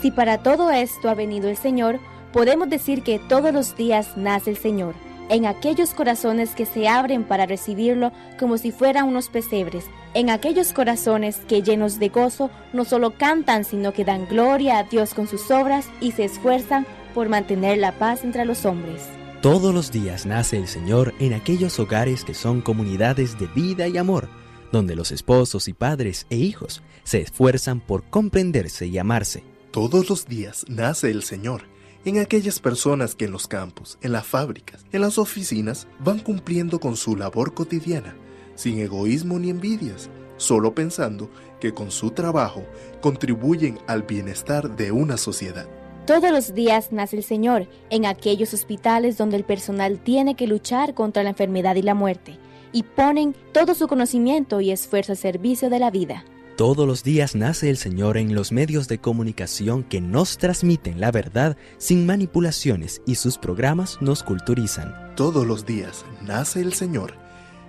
[0.00, 1.98] Si para todo esto ha venido el Señor,
[2.32, 4.94] podemos decir que todos los días nace el Señor,
[5.28, 10.72] en aquellos corazones que se abren para recibirlo como si fueran unos pesebres, en aquellos
[10.72, 15.26] corazones que llenos de gozo no solo cantan, sino que dan gloria a Dios con
[15.26, 16.86] sus obras y se esfuerzan
[17.18, 19.02] por mantener la paz entre los hombres.
[19.42, 23.98] Todos los días nace el Señor en aquellos hogares que son comunidades de vida y
[23.98, 24.28] amor,
[24.70, 30.26] donde los esposos y padres e hijos se esfuerzan por comprenderse y amarse todos los
[30.26, 31.62] días nace el Señor
[32.04, 36.80] en aquellas personas que en los campos, en las fábricas, en las oficinas van cumpliendo
[36.80, 38.16] con su labor cotidiana,
[38.54, 42.64] sin egoísmo ni envidias, solo pensando que con su trabajo
[43.00, 45.68] contribuyen al bienestar de una sociedad.
[46.08, 50.94] Todos los días nace el Señor en aquellos hospitales donde el personal tiene que luchar
[50.94, 52.38] contra la enfermedad y la muerte,
[52.72, 56.24] y ponen todo su conocimiento y esfuerzo al servicio de la vida.
[56.56, 61.10] Todos los días nace el Señor en los medios de comunicación que nos transmiten la
[61.10, 65.14] verdad sin manipulaciones y sus programas nos culturizan.
[65.14, 67.16] Todos los días nace el Señor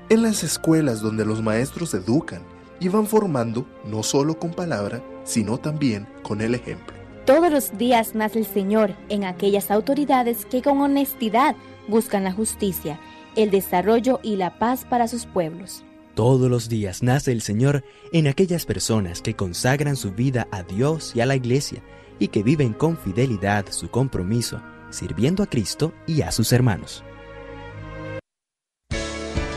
[0.07, 2.43] en las escuelas donde los maestros educan
[2.79, 6.98] y van formando no solo con palabra, sino también con el ejemplo.
[7.25, 11.55] Todos los días nace el Señor en aquellas autoridades que con honestidad
[11.87, 12.99] buscan la justicia,
[13.35, 15.83] el desarrollo y la paz para sus pueblos.
[16.15, 21.15] Todos los días nace el Señor en aquellas personas que consagran su vida a Dios
[21.15, 21.81] y a la iglesia
[22.19, 27.03] y que viven con fidelidad su compromiso, sirviendo a Cristo y a sus hermanos.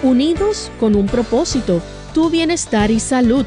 [0.02, 1.80] Unidos con un propósito,
[2.12, 3.46] tu bienestar y salud.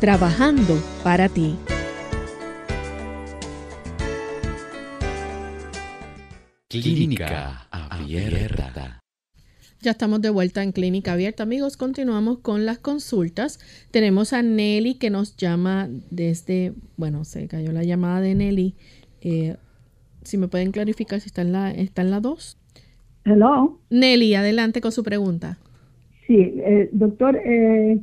[0.00, 1.56] trabajando para ti.
[6.68, 9.00] Clínica Abierta.
[9.80, 11.76] Ya estamos de vuelta en Clínica Abierta, amigos.
[11.76, 13.58] Continuamos con las consultas.
[13.90, 18.74] Tenemos a Nelly que nos llama desde, bueno, se cayó la llamada de Nelly.
[19.20, 19.56] Eh,
[20.22, 22.58] si me pueden clarificar si está en la está en la 2.
[23.24, 23.80] Hello.
[23.90, 25.58] Nelly, adelante con su pregunta.
[26.26, 28.00] Sí, eh, doctor, eh,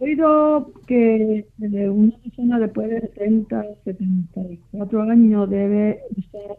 [0.00, 6.56] he oído que una persona después de 70, 74 años debe usar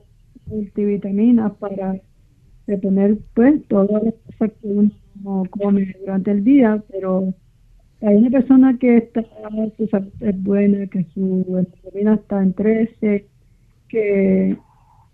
[0.48, 1.96] multivitaminas para
[2.68, 7.34] de poner pues todas las cosas que uno come durante el día, pero
[8.02, 9.24] hay una persona que está,
[9.78, 13.26] su salud es buena, que su hemoglobina está en 13,
[13.88, 14.58] que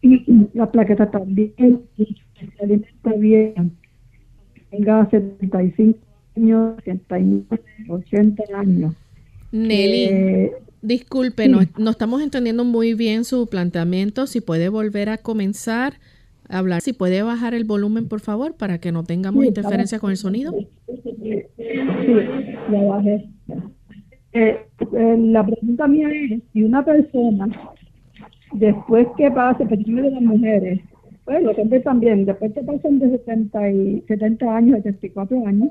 [0.53, 3.77] la plaqueta bien, que se alimenta bien,
[4.71, 5.99] tenga 75
[6.35, 7.45] años,
[7.89, 8.93] 80 años.
[9.51, 14.27] Nelly, eh, disculpe, no, estamos entendiendo muy bien su planteamiento.
[14.27, 15.99] Si puede volver a comenzar
[16.49, 20.11] a hablar, si puede bajar el volumen, por favor, para que no tengamos interferencia con
[20.11, 20.53] el sonido.
[20.87, 21.43] Sí,
[22.69, 23.29] la bajé.
[24.33, 24.57] Eh,
[24.95, 27.47] eh, la pregunta mía es, si una persona,
[28.53, 30.81] después que pase, de las mujeres,
[31.25, 35.69] pues los hombres también, después que pasan de 70, y, 70 años, 74 años,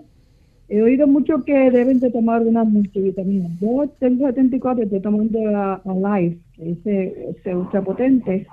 [0.73, 3.51] he oído mucho que deben de tomar una multivitamina.
[3.61, 8.47] Yo tengo 74 y estoy tomando la, Life, que este, ultra potente,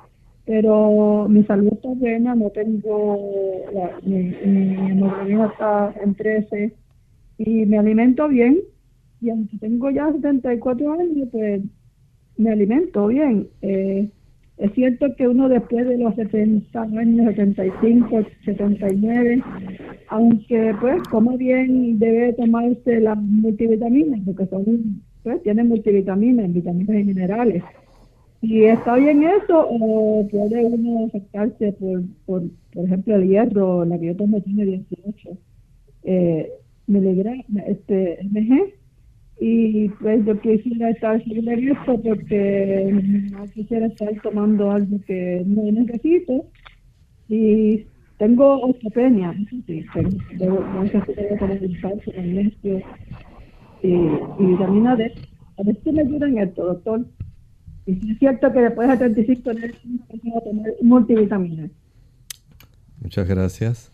[0.46, 3.64] pero mi salud está buena, no tengo,
[4.04, 6.74] mi, mi hemoglobina está en 13
[7.38, 8.58] y me alimento bien,
[9.22, 11.62] y aunque tengo ya 74 años, pues
[12.36, 13.48] me alimento bien.
[13.62, 14.10] Eh,
[14.60, 19.42] es cierto que uno después de los 70 años, 75, 79,
[20.10, 27.04] aunque pues como bien debe tomarse las multivitaminas, porque son, pues tienen multivitaminas, vitaminas y
[27.06, 27.64] minerales.
[28.42, 32.44] Y está bien eso, o puede uno afectarse por, por,
[32.74, 35.38] por ejemplo, el hierro, la que yo tomo tiene 18
[36.04, 36.50] eh,
[36.88, 38.74] miligramos, este, mg,
[39.40, 42.90] y pues yo quisiera estar segura de esto porque
[43.32, 46.46] no quisiera estar tomando algo que no necesito
[47.30, 47.86] y
[48.18, 52.82] tengo osteopenia, sí, pero debo, necesito tomar el calcio, magnesio
[53.82, 55.14] y, y vitamina D.
[55.58, 57.06] A ver si me ayudan esto, doctor.
[57.86, 61.72] Y si es cierto que después de 35 años tengo que tomar multivitaminas.
[63.02, 63.92] Muchas gracias.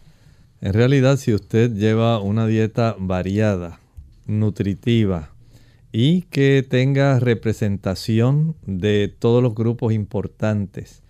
[0.60, 3.80] En realidad, si usted lleva una dieta variada,
[4.26, 5.35] nutritiva,
[5.98, 11.04] y que tenga representación de todos los grupos importantes.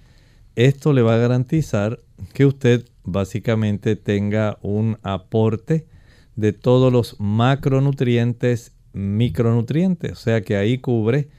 [0.56, 2.02] Esto le va a garantizar
[2.36, 5.88] que usted básicamente tenga un aporte
[6.36, 11.30] de todos los macronutrientes, micronutrientes, o sea que ahí cubre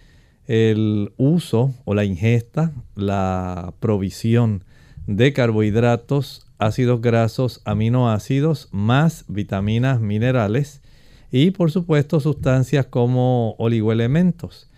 [0.49, 4.65] el uso o la ingesta, la provisión
[5.07, 10.83] de carbohidratos, ácidos grasos, aminoácidos, más vitaminas, minerales
[11.31, 14.71] y por supuesto sustancias como oligoelementos.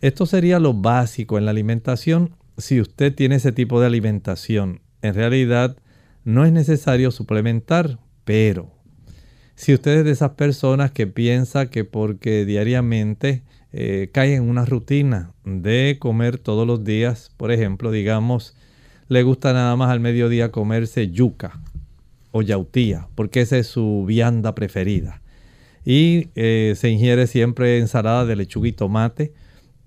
[0.00, 4.80] Esto sería lo básico en la alimentación si usted tiene ese tipo de alimentación.
[5.02, 5.76] En realidad
[6.24, 8.70] no es necesario suplementar, pero
[9.54, 13.42] si usted es de esas personas que piensa que porque diariamente
[13.72, 18.54] eh, cae en una rutina de comer todos los días, por ejemplo, digamos,
[19.08, 21.60] le gusta nada más al mediodía comerse yuca
[22.32, 25.22] o yautía, porque esa es su vianda preferida
[25.86, 29.32] y eh, se ingiere siempre ensalada de lechuga y tomate.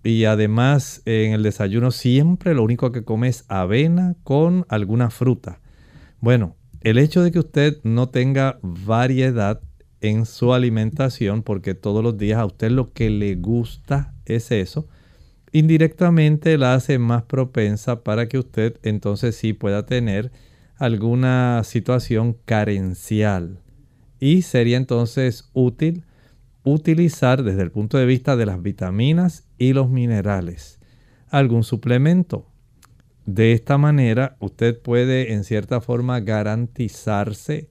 [0.02, 5.60] Y además en el desayuno siempre lo único que come es avena con alguna fruta.
[6.22, 9.60] Bueno, el hecho de que usted no tenga variedad
[10.00, 14.88] en su alimentación, porque todos los días a usted lo que le gusta es eso,
[15.52, 20.32] indirectamente la hace más propensa para que usted entonces sí pueda tener
[20.78, 23.60] alguna situación carencial
[24.20, 26.04] y sería entonces útil
[26.64, 30.80] utilizar desde el punto de vista de las vitaminas y los minerales
[31.30, 32.46] algún suplemento.
[33.26, 37.70] De esta manera usted puede en cierta forma garantizarse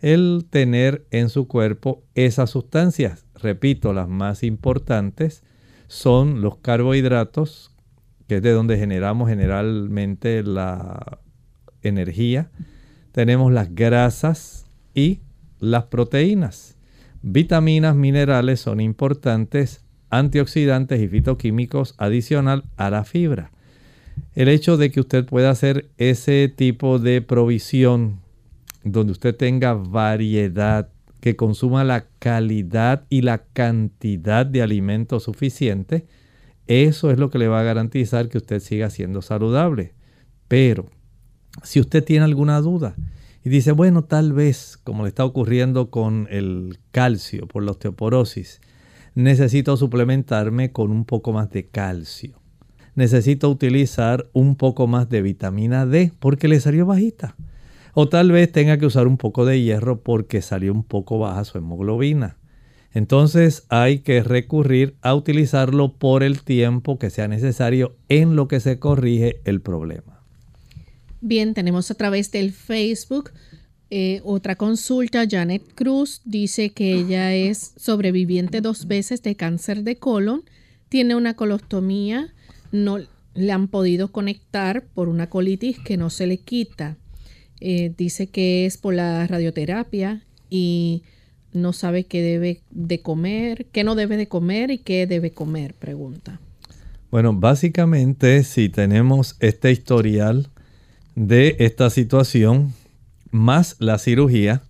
[0.00, 3.26] el tener en su cuerpo esas sustancias.
[3.34, 5.42] Repito, las más importantes
[5.88, 7.74] son los carbohidratos,
[8.28, 11.20] que es de donde generamos generalmente la
[11.82, 12.50] energía.
[13.12, 15.20] Tenemos las grasas y
[15.60, 16.76] las proteínas.
[17.22, 23.52] Vitaminas, minerales son importantes, antioxidantes y fitoquímicos adicional a la fibra.
[24.34, 28.20] El hecho de que usted pueda hacer ese tipo de provisión
[28.84, 30.88] donde usted tenga variedad,
[31.20, 36.06] que consuma la calidad y la cantidad de alimento suficiente,
[36.66, 39.92] eso es lo que le va a garantizar que usted siga siendo saludable.
[40.48, 40.86] Pero
[41.62, 42.94] si usted tiene alguna duda,
[43.42, 48.60] y dice, bueno, tal vez, como le está ocurriendo con el calcio por la osteoporosis,
[49.14, 52.38] necesito suplementarme con un poco más de calcio.
[52.94, 57.36] Necesito utilizar un poco más de vitamina D porque le salió bajita.
[57.94, 61.44] O tal vez tenga que usar un poco de hierro porque salió un poco baja
[61.44, 62.36] su hemoglobina.
[62.92, 68.60] Entonces hay que recurrir a utilizarlo por el tiempo que sea necesario en lo que
[68.60, 70.19] se corrige el problema.
[71.20, 73.30] Bien, tenemos a través del Facebook
[73.90, 75.26] eh, otra consulta.
[75.28, 80.44] Janet Cruz dice que ella es sobreviviente dos veces de cáncer de colon,
[80.88, 82.32] tiene una colostomía,
[82.72, 82.98] no
[83.34, 86.96] le han podido conectar por una colitis que no se le quita.
[87.60, 91.02] Eh, dice que es por la radioterapia y
[91.52, 95.74] no sabe qué debe de comer, qué no debe de comer y qué debe comer,
[95.74, 96.40] pregunta.
[97.10, 100.48] Bueno, básicamente si tenemos este historial
[101.26, 102.72] de esta situación
[103.30, 104.62] más la cirugía,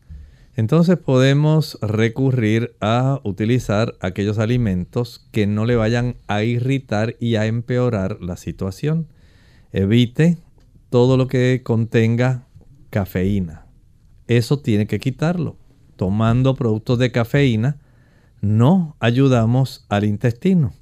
[0.57, 7.46] entonces podemos recurrir a utilizar aquellos alimentos que no le vayan a irritar y a
[7.46, 9.07] empeorar la situación.
[9.72, 10.38] Evite
[10.90, 12.48] todo lo que contenga
[12.90, 13.66] cafeína.
[14.26, 15.57] Eso tiene que quitarlo.
[15.94, 17.78] Tomando productos de cafeína
[18.40, 20.72] no ayudamos al intestino.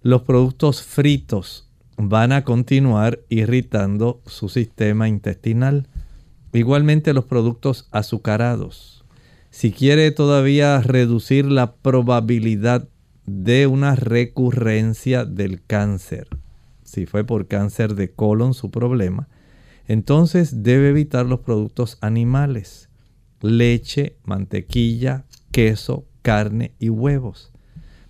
[0.00, 5.88] Los productos fritos van a continuar irritando su sistema intestinal.
[6.52, 9.04] Igualmente los productos azucarados.
[9.50, 12.88] Si quiere todavía reducir la probabilidad
[13.26, 16.28] de una recurrencia del cáncer,
[16.82, 19.28] si fue por cáncer de colon su problema,
[19.86, 22.88] entonces debe evitar los productos animales,
[23.40, 27.51] leche, mantequilla, queso, carne y huevos.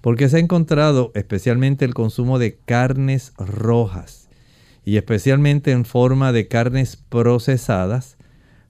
[0.02, 4.28] Porque se ha encontrado especialmente el consumo de carnes rojas
[4.84, 8.18] y especialmente en forma de carnes procesadas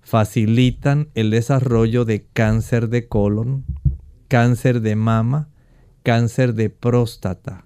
[0.03, 3.65] facilitan el desarrollo de cáncer de colon,
[4.29, 5.49] cáncer de mama,
[6.03, 7.65] cáncer de próstata.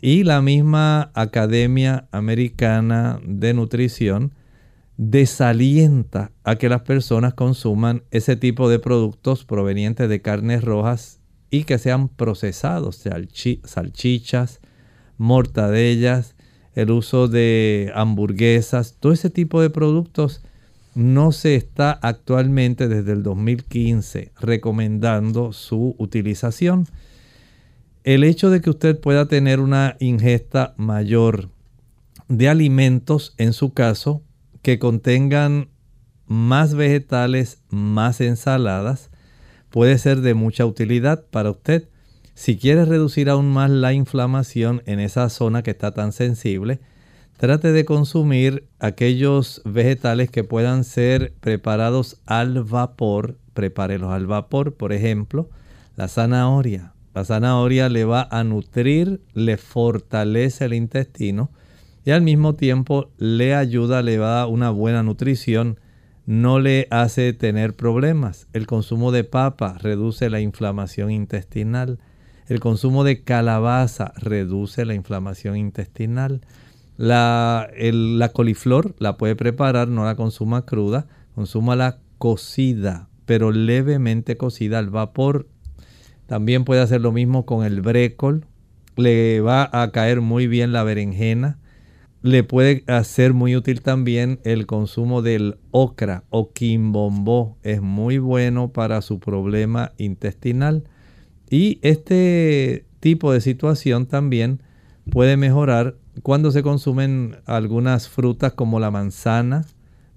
[0.00, 4.32] Y la misma Academia Americana de Nutrición
[4.96, 11.20] desalienta a que las personas consuman ese tipo de productos provenientes de carnes rojas
[11.64, 13.02] que sean procesados,
[13.64, 14.60] salchichas,
[15.18, 16.34] mortadellas,
[16.74, 20.42] el uso de hamburguesas, todo ese tipo de productos
[20.94, 26.86] no se está actualmente desde el 2015 recomendando su utilización.
[28.04, 31.48] El hecho de que usted pueda tener una ingesta mayor
[32.28, 34.22] de alimentos, en su caso,
[34.62, 35.68] que contengan
[36.26, 39.10] más vegetales, más ensaladas,
[39.70, 41.88] puede ser de mucha utilidad para usted.
[42.34, 46.80] Si quiere reducir aún más la inflamación en esa zona que está tan sensible,
[47.38, 53.38] trate de consumir aquellos vegetales que puedan ser preparados al vapor.
[53.54, 55.48] Prepárelos al vapor, por ejemplo,
[55.96, 56.92] la zanahoria.
[57.14, 61.50] La zanahoria le va a nutrir, le fortalece el intestino
[62.04, 65.80] y al mismo tiempo le ayuda, le va a una buena nutrición
[66.26, 68.48] no le hace tener problemas.
[68.52, 72.00] El consumo de papa reduce la inflamación intestinal.
[72.48, 76.40] El consumo de calabaza reduce la inflamación intestinal.
[76.96, 77.70] La,
[78.32, 85.46] coliflor la puede preparar, no la consuma cruda, consúmala cocida, pero levemente cocida al vapor.
[86.26, 88.46] También puede hacer lo mismo con el brécol.
[88.96, 91.58] Le va a caer muy bien la berenjena
[92.26, 97.56] le puede hacer muy útil también el consumo del ocra o quimbombó.
[97.62, 100.84] Es muy bueno para su problema intestinal.
[101.48, 104.60] Y este tipo de situación también
[105.10, 109.64] puede mejorar cuando se consumen algunas frutas como la manzana,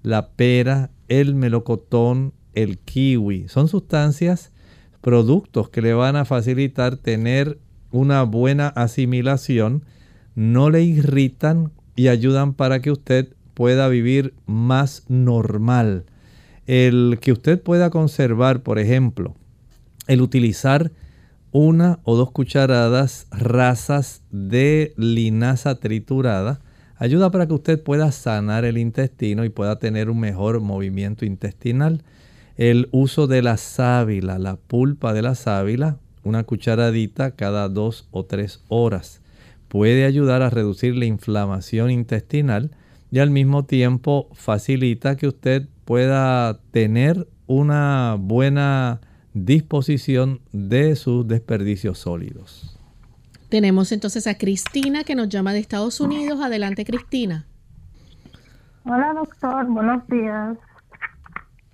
[0.02, 3.46] la pera, el melocotón, el kiwi.
[3.48, 4.52] Son sustancias,
[5.00, 7.58] productos que le van a facilitar tener
[7.92, 9.84] una buena asimilación,
[10.34, 16.04] no le irritan y ayudan para que usted pueda vivir más normal.
[16.66, 19.34] El que usted pueda conservar, por ejemplo,
[20.06, 20.92] el utilizar
[21.52, 26.60] una o dos cucharadas rasas de linaza triturada,
[26.96, 32.02] ayuda para que usted pueda sanar el intestino y pueda tener un mejor movimiento intestinal.
[32.56, 38.24] El uso de la sábila, la pulpa de la sábila, una cucharadita cada dos o
[38.24, 39.19] tres horas
[39.70, 42.72] puede ayudar a reducir la inflamación intestinal
[43.12, 49.00] y al mismo tiempo facilita que usted pueda tener una buena
[49.32, 52.76] disposición de sus desperdicios sólidos.
[53.48, 56.40] Tenemos entonces a Cristina que nos llama de Estados Unidos.
[56.40, 57.46] Adelante, Cristina.
[58.84, 59.66] Hola, doctor.
[59.66, 60.58] Buenos días.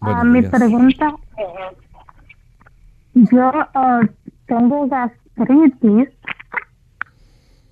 [0.03, 4.01] Ah, mi pregunta es, yo ah,
[4.47, 6.09] tengo gastritis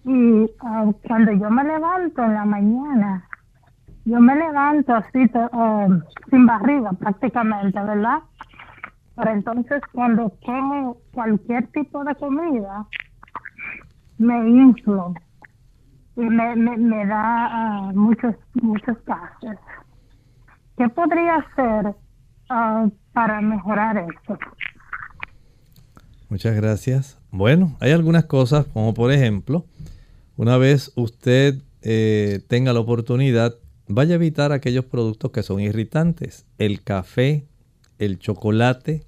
[0.05, 3.29] y ah, cuando yo me levanto en la mañana,
[4.05, 5.89] yo me levanto así, ah,
[6.31, 8.19] sin barriga prácticamente, ¿verdad?
[9.17, 12.87] Pero entonces cuando como cualquier tipo de comida,
[14.19, 15.15] me inflo
[16.17, 19.59] y me, me, da ah, muchos, muchos gases.
[20.77, 21.95] ¿Qué podría hacer
[23.13, 24.39] para mejorar esto?
[26.29, 27.19] Muchas gracias.
[27.31, 29.65] Bueno, hay algunas cosas, como por ejemplo,
[30.37, 33.57] una vez usted eh, tenga la oportunidad,
[33.87, 36.47] vaya a evitar aquellos productos que son irritantes.
[36.59, 37.47] El café,
[37.99, 39.07] el chocolate,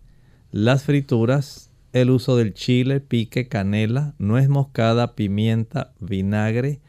[0.51, 6.81] las frituras, el uso del chile, pique, canela, nuez moscada, pimienta, vinagre,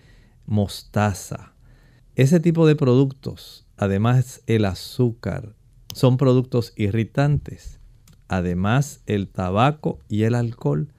[0.46, 1.54] mostaza.
[2.16, 5.56] Ese tipo de productos, además el azúcar,
[5.94, 7.80] son productos irritantes.
[8.28, 10.94] Además el tabaco y el alcohol.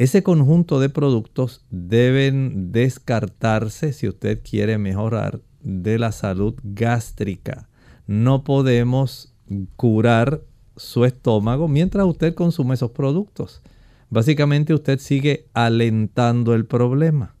[0.00, 7.68] Ese conjunto de productos deben descartarse si usted quiere mejorar de la salud gástrica.
[8.06, 9.34] No podemos
[9.76, 10.40] curar
[10.74, 13.60] su estómago mientras usted consume esos productos.
[14.08, 17.34] Básicamente usted sigue alentando el problema.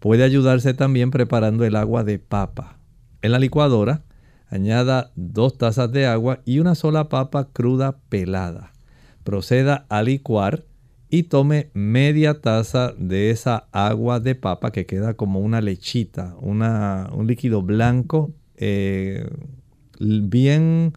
[0.00, 2.76] Puede ayudarse también preparando el agua de papa.
[3.22, 4.02] En la licuadora,
[4.48, 8.72] añada dos tazas de agua y una sola papa cruda pelada.
[9.22, 10.64] Proceda a licuar
[11.14, 17.24] y tome media taza de esa agua de papa que queda como una lechita, un
[17.28, 19.24] líquido blanco, eh,
[20.00, 20.92] bien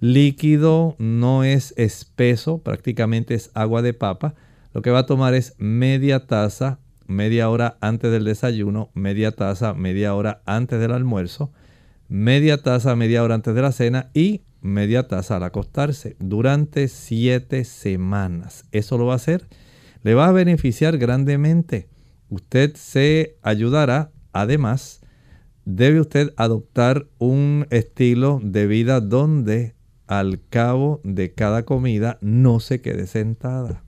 [0.00, 4.34] líquido, no es espeso, prácticamente es agua de papa.
[4.72, 9.74] Lo que va a tomar es media taza, media hora antes del desayuno, media taza,
[9.74, 11.52] media hora antes del almuerzo,
[12.08, 17.64] media taza, media hora antes de la cena y media taza al acostarse durante siete
[17.64, 18.64] semanas.
[18.72, 19.46] Eso lo va a hacer.
[20.02, 21.88] Le va a beneficiar grandemente.
[22.28, 25.02] Usted se ayudará, además,
[25.64, 29.74] debe usted adoptar un estilo de vida donde
[30.06, 33.84] al cabo de cada comida no se quede sentada.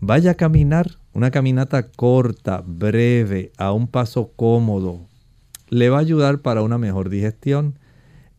[0.00, 5.08] Vaya a caminar, una caminata corta, breve, a un paso cómodo.
[5.68, 7.78] Le va a ayudar para una mejor digestión.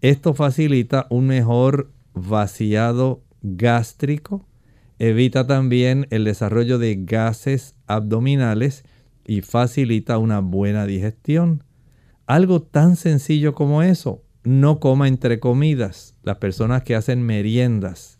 [0.01, 4.45] Esto facilita un mejor vaciado gástrico,
[4.97, 8.85] evita también el desarrollo de gases abdominales
[9.25, 11.63] y facilita una buena digestión.
[12.27, 16.15] Algo tan sencillo como eso, no coma entre comidas.
[16.23, 18.19] Las personas que hacen meriendas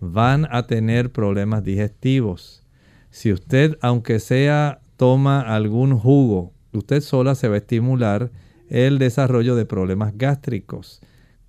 [0.00, 2.64] van a tener problemas digestivos.
[3.10, 8.30] Si usted, aunque sea, toma algún jugo, usted sola se va a estimular
[8.68, 11.00] el desarrollo de problemas gástricos.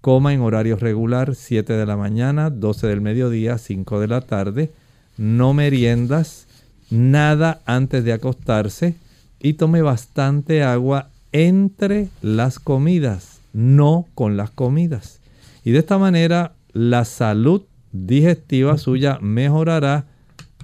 [0.01, 4.71] Coma en horario regular, 7 de la mañana, 12 del mediodía, 5 de la tarde.
[5.17, 6.47] No meriendas,
[6.89, 8.95] nada antes de acostarse
[9.39, 15.21] y tome bastante agua entre las comidas no con las comidas.
[15.63, 20.05] Y de esta manera la salud digestiva suya mejorará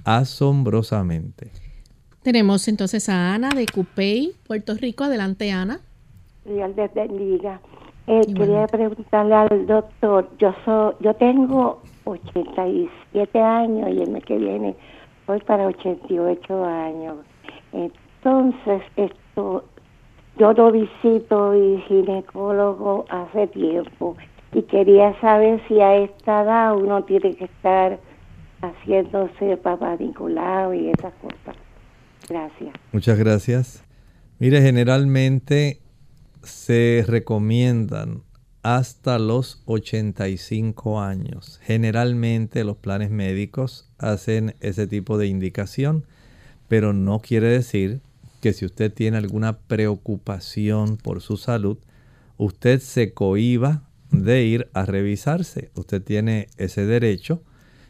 [0.04, 1.50] asombrosamente.
[2.22, 5.04] Tenemos entonces a Ana de Cupey, Puerto Rico.
[5.04, 5.80] Adelante, Ana.
[6.44, 7.60] Dios les bendiga.
[8.08, 14.38] Eh, quería preguntarle al doctor, yo soy, yo tengo 87 años y el mes que
[14.38, 14.76] viene
[15.26, 17.16] voy para 88 años.
[17.72, 19.64] Entonces, esto,
[20.38, 24.16] yo lo visito y ginecólogo hace tiempo
[24.52, 27.98] y quería saber si a esta edad uno tiene que estar
[28.62, 31.56] haciéndose papá Nicolau y esas cosas.
[32.28, 32.74] Gracias.
[32.92, 33.84] Muchas gracias.
[34.38, 35.80] Mire, generalmente
[36.42, 38.22] se recomiendan
[38.62, 41.60] hasta los 85 años.
[41.62, 46.04] Generalmente los planes médicos hacen ese tipo de indicación,
[46.66, 48.00] pero no quiere decir
[48.40, 51.78] que si usted tiene alguna preocupación por su salud,
[52.38, 55.70] usted se cohiba de ir a revisarse.
[55.74, 57.42] Usted tiene ese derecho.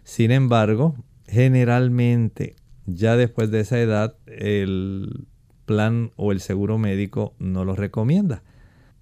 [0.05, 0.95] Sin embargo,
[1.27, 5.27] generalmente ya después de esa edad el
[5.67, 8.43] plan o el seguro médico no lo recomienda.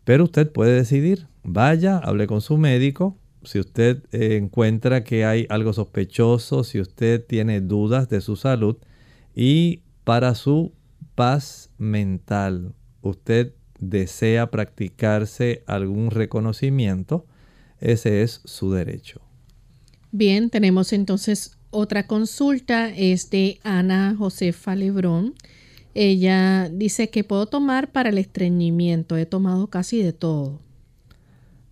[0.04, 3.16] Pero usted puede decidir, vaya, hable con su médico.
[3.44, 8.76] Si usted eh, encuentra que hay algo sospechoso, si usted tiene dudas de su salud
[9.34, 10.72] y para su
[11.14, 17.26] paz mental, usted desea practicarse algún reconocimiento,
[17.80, 19.20] ese es su derecho.
[20.10, 25.34] Bien, tenemos entonces otra consulta, es de Ana Josefa Lebrón.
[25.94, 30.60] Ella dice que puedo tomar para el estreñimiento, he tomado casi de todo.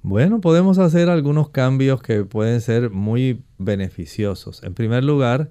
[0.05, 4.63] Bueno, podemos hacer algunos cambios que pueden ser muy beneficiosos.
[4.63, 5.51] En primer lugar,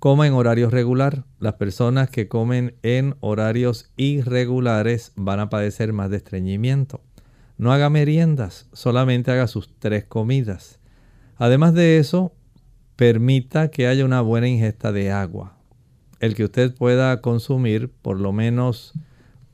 [0.00, 1.24] coma en horario regular.
[1.38, 7.00] Las personas que comen en horarios irregulares van a padecer más de estreñimiento.
[7.58, 10.80] No haga meriendas, solamente haga sus tres comidas.
[11.36, 12.32] Además de eso,
[12.96, 15.59] permita que haya una buena ingesta de agua.
[16.20, 18.92] El que usted pueda consumir por lo menos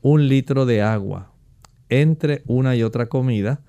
[0.01, 1.31] un litro de agua
[1.89, 3.61] entre una y otra comida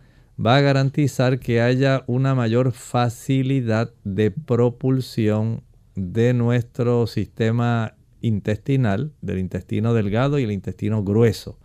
[0.45, 5.63] va a garantizar que haya una mayor facilidad de propulsión
[5.95, 11.59] de nuestro sistema intestinal, del intestino delgado y el intestino grueso,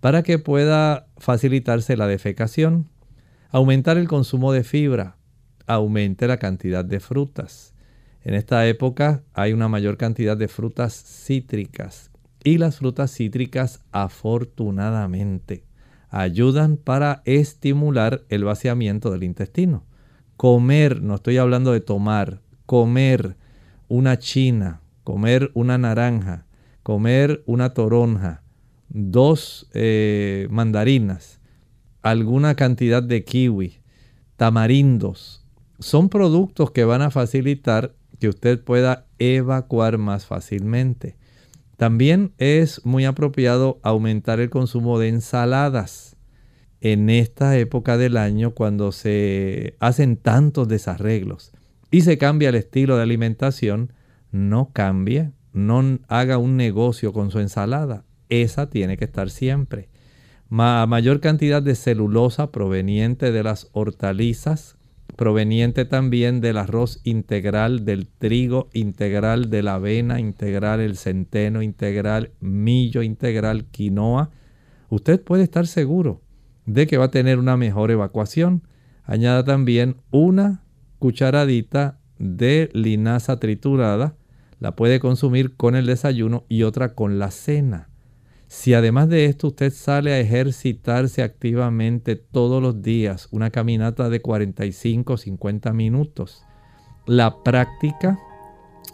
[0.00, 2.88] para que pueda facilitarse la defecación,
[3.50, 5.16] aumentar el consumo de fibra,
[5.66, 7.74] aumente la cantidad de frutas.
[8.22, 12.10] En esta época hay una mayor cantidad de frutas cítricas
[12.42, 15.64] y las frutas cítricas afortunadamente
[16.10, 19.84] ayudan para estimular el vaciamiento del intestino.
[20.36, 23.36] Comer, no estoy hablando de tomar, comer
[23.88, 26.46] una china, comer una naranja,
[26.82, 28.42] comer una toronja,
[28.88, 31.40] dos eh, mandarinas,
[32.02, 33.80] alguna cantidad de kiwi,
[34.36, 35.44] tamarindos,
[35.80, 41.16] son productos que van a facilitar que usted pueda evacuar más fácilmente.
[41.76, 46.16] También es muy apropiado aumentar el consumo de ensaladas.
[46.80, 51.52] En esta época del año, cuando se hacen tantos desarreglos
[51.90, 53.92] y se cambia el estilo de alimentación,
[54.30, 58.04] no cambie, no haga un negocio con su ensalada.
[58.28, 59.88] Esa tiene que estar siempre.
[60.48, 64.77] mayor cantidad de celulosa proveniente de las hortalizas,
[65.16, 72.32] proveniente también del arroz integral, del trigo integral, de la avena integral, el centeno integral,
[72.40, 74.30] millo integral, quinoa,
[74.90, 76.22] usted puede estar seguro
[76.66, 78.62] de que va a tener una mejor evacuación.
[79.04, 80.62] Añada también una
[80.98, 84.16] cucharadita de linaza triturada,
[84.60, 87.88] la puede consumir con el desayuno y otra con la cena.
[88.48, 94.22] Si además de esto usted sale a ejercitarse activamente todos los días, una caminata de
[94.22, 96.42] 45 50 minutos,
[97.06, 98.18] la práctica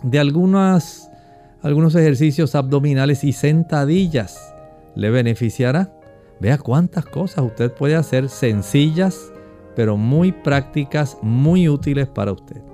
[0.02, 1.08] de algunos
[1.62, 4.54] ejercicios abdominales y sentadillas
[4.96, 5.92] le beneficiará.
[6.40, 9.32] Vea cuántas cosas usted puede hacer sencillas,
[9.76, 12.73] pero muy prácticas, muy útiles para usted.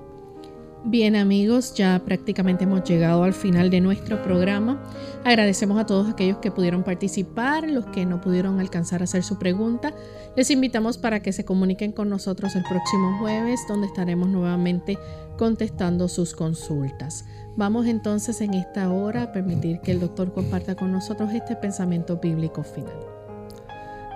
[0.84, 4.82] Bien amigos, ya prácticamente hemos llegado al final de nuestro programa.
[5.24, 9.38] Agradecemos a todos aquellos que pudieron participar, los que no pudieron alcanzar a hacer su
[9.38, 9.92] pregunta.
[10.36, 14.98] Les invitamos para que se comuniquen con nosotros el próximo jueves, donde estaremos nuevamente
[15.36, 17.26] contestando sus consultas.
[17.56, 22.16] Vamos entonces en esta hora a permitir que el doctor comparta con nosotros este pensamiento
[22.16, 22.94] bíblico final.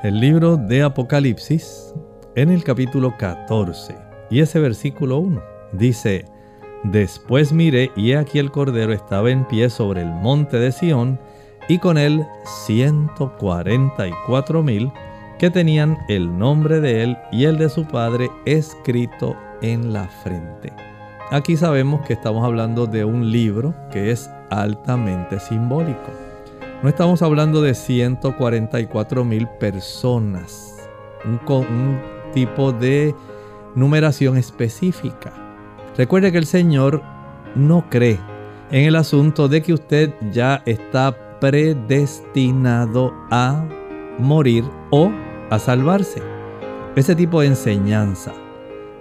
[0.02, 1.92] El libro de Apocalipsis,
[2.36, 3.94] en el capítulo 14,
[4.30, 5.42] y ese versículo 1,
[5.72, 6.24] dice,
[6.85, 11.18] Después miré y aquí el Cordero estaba en pie sobre el monte de Sión
[11.66, 12.26] y con él
[12.66, 14.93] 144 mil
[15.39, 20.74] que tenían el nombre de él y el de su padre escrito en la frente.
[21.30, 26.11] Aquí sabemos que estamos hablando de un libro que es altamente simbólico.
[26.82, 30.87] No estamos hablando de 144 mil personas,
[31.24, 31.99] un, un
[32.35, 33.14] tipo de
[33.74, 35.43] numeración específica
[35.97, 37.03] Recuerde que el Señor
[37.55, 38.18] no cree
[38.70, 43.64] en el asunto de que usted ya está predestinado a
[44.18, 45.11] morir o
[45.51, 46.22] a salvarse.
[46.97, 48.32] Ese tipo de enseñanza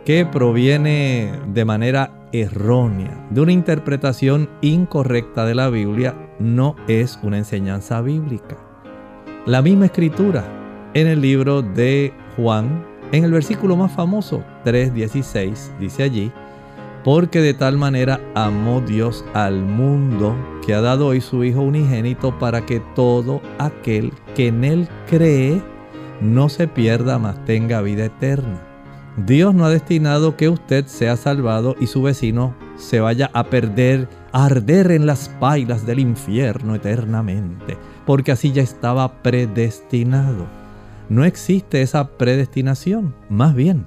[0.05, 7.37] que proviene de manera errónea, de una interpretación incorrecta de la Biblia, no es una
[7.37, 8.57] enseñanza bíblica.
[9.45, 10.43] La misma escritura
[10.93, 16.31] en el libro de Juan, en el versículo más famoso, 3.16, dice allí,
[17.03, 20.35] porque de tal manera amó Dios al mundo
[20.65, 25.61] que ha dado hoy su Hijo unigénito para que todo aquel que en Él cree
[26.21, 28.61] no se pierda, mas tenga vida eterna.
[29.17, 34.07] Dios no ha destinado que usted sea salvado y su vecino se vaya a perder,
[34.31, 40.47] a arder en las pailas del infierno eternamente, porque así ya estaba predestinado.
[41.09, 43.85] No existe esa predestinación, más bien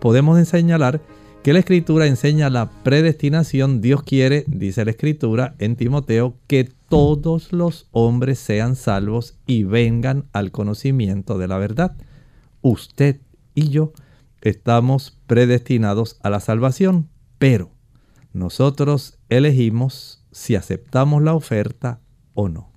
[0.00, 1.00] podemos señalar
[1.42, 3.80] que la escritura enseña la predestinación.
[3.80, 10.26] Dios quiere, dice la escritura en Timoteo, que todos los hombres sean salvos y vengan
[10.32, 11.96] al conocimiento de la verdad.
[12.60, 13.20] Usted
[13.54, 13.92] y yo
[14.42, 17.70] estamos predestinados a la salvación, pero
[18.32, 22.00] nosotros elegimos si aceptamos la oferta
[22.34, 22.70] o no.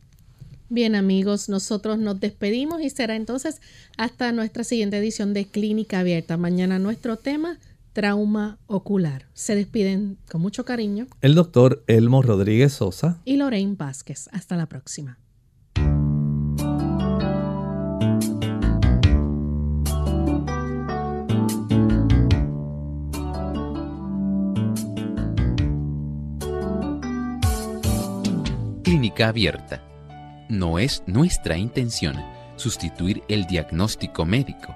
[0.69, 3.61] Bien amigos, nosotros nos despedimos y será entonces
[3.97, 6.37] hasta nuestra siguiente edición de Clínica Abierta.
[6.37, 7.59] Mañana nuestro tema
[7.93, 9.27] trauma ocular.
[9.33, 14.29] Se despiden con mucho cariño el doctor Elmo Rodríguez Sosa y Lorraine Vázquez.
[14.33, 15.19] Hasta la próxima.
[28.83, 29.81] Clínica abierta.
[30.49, 32.15] No es nuestra intención
[32.57, 34.75] sustituir el diagnóstico médico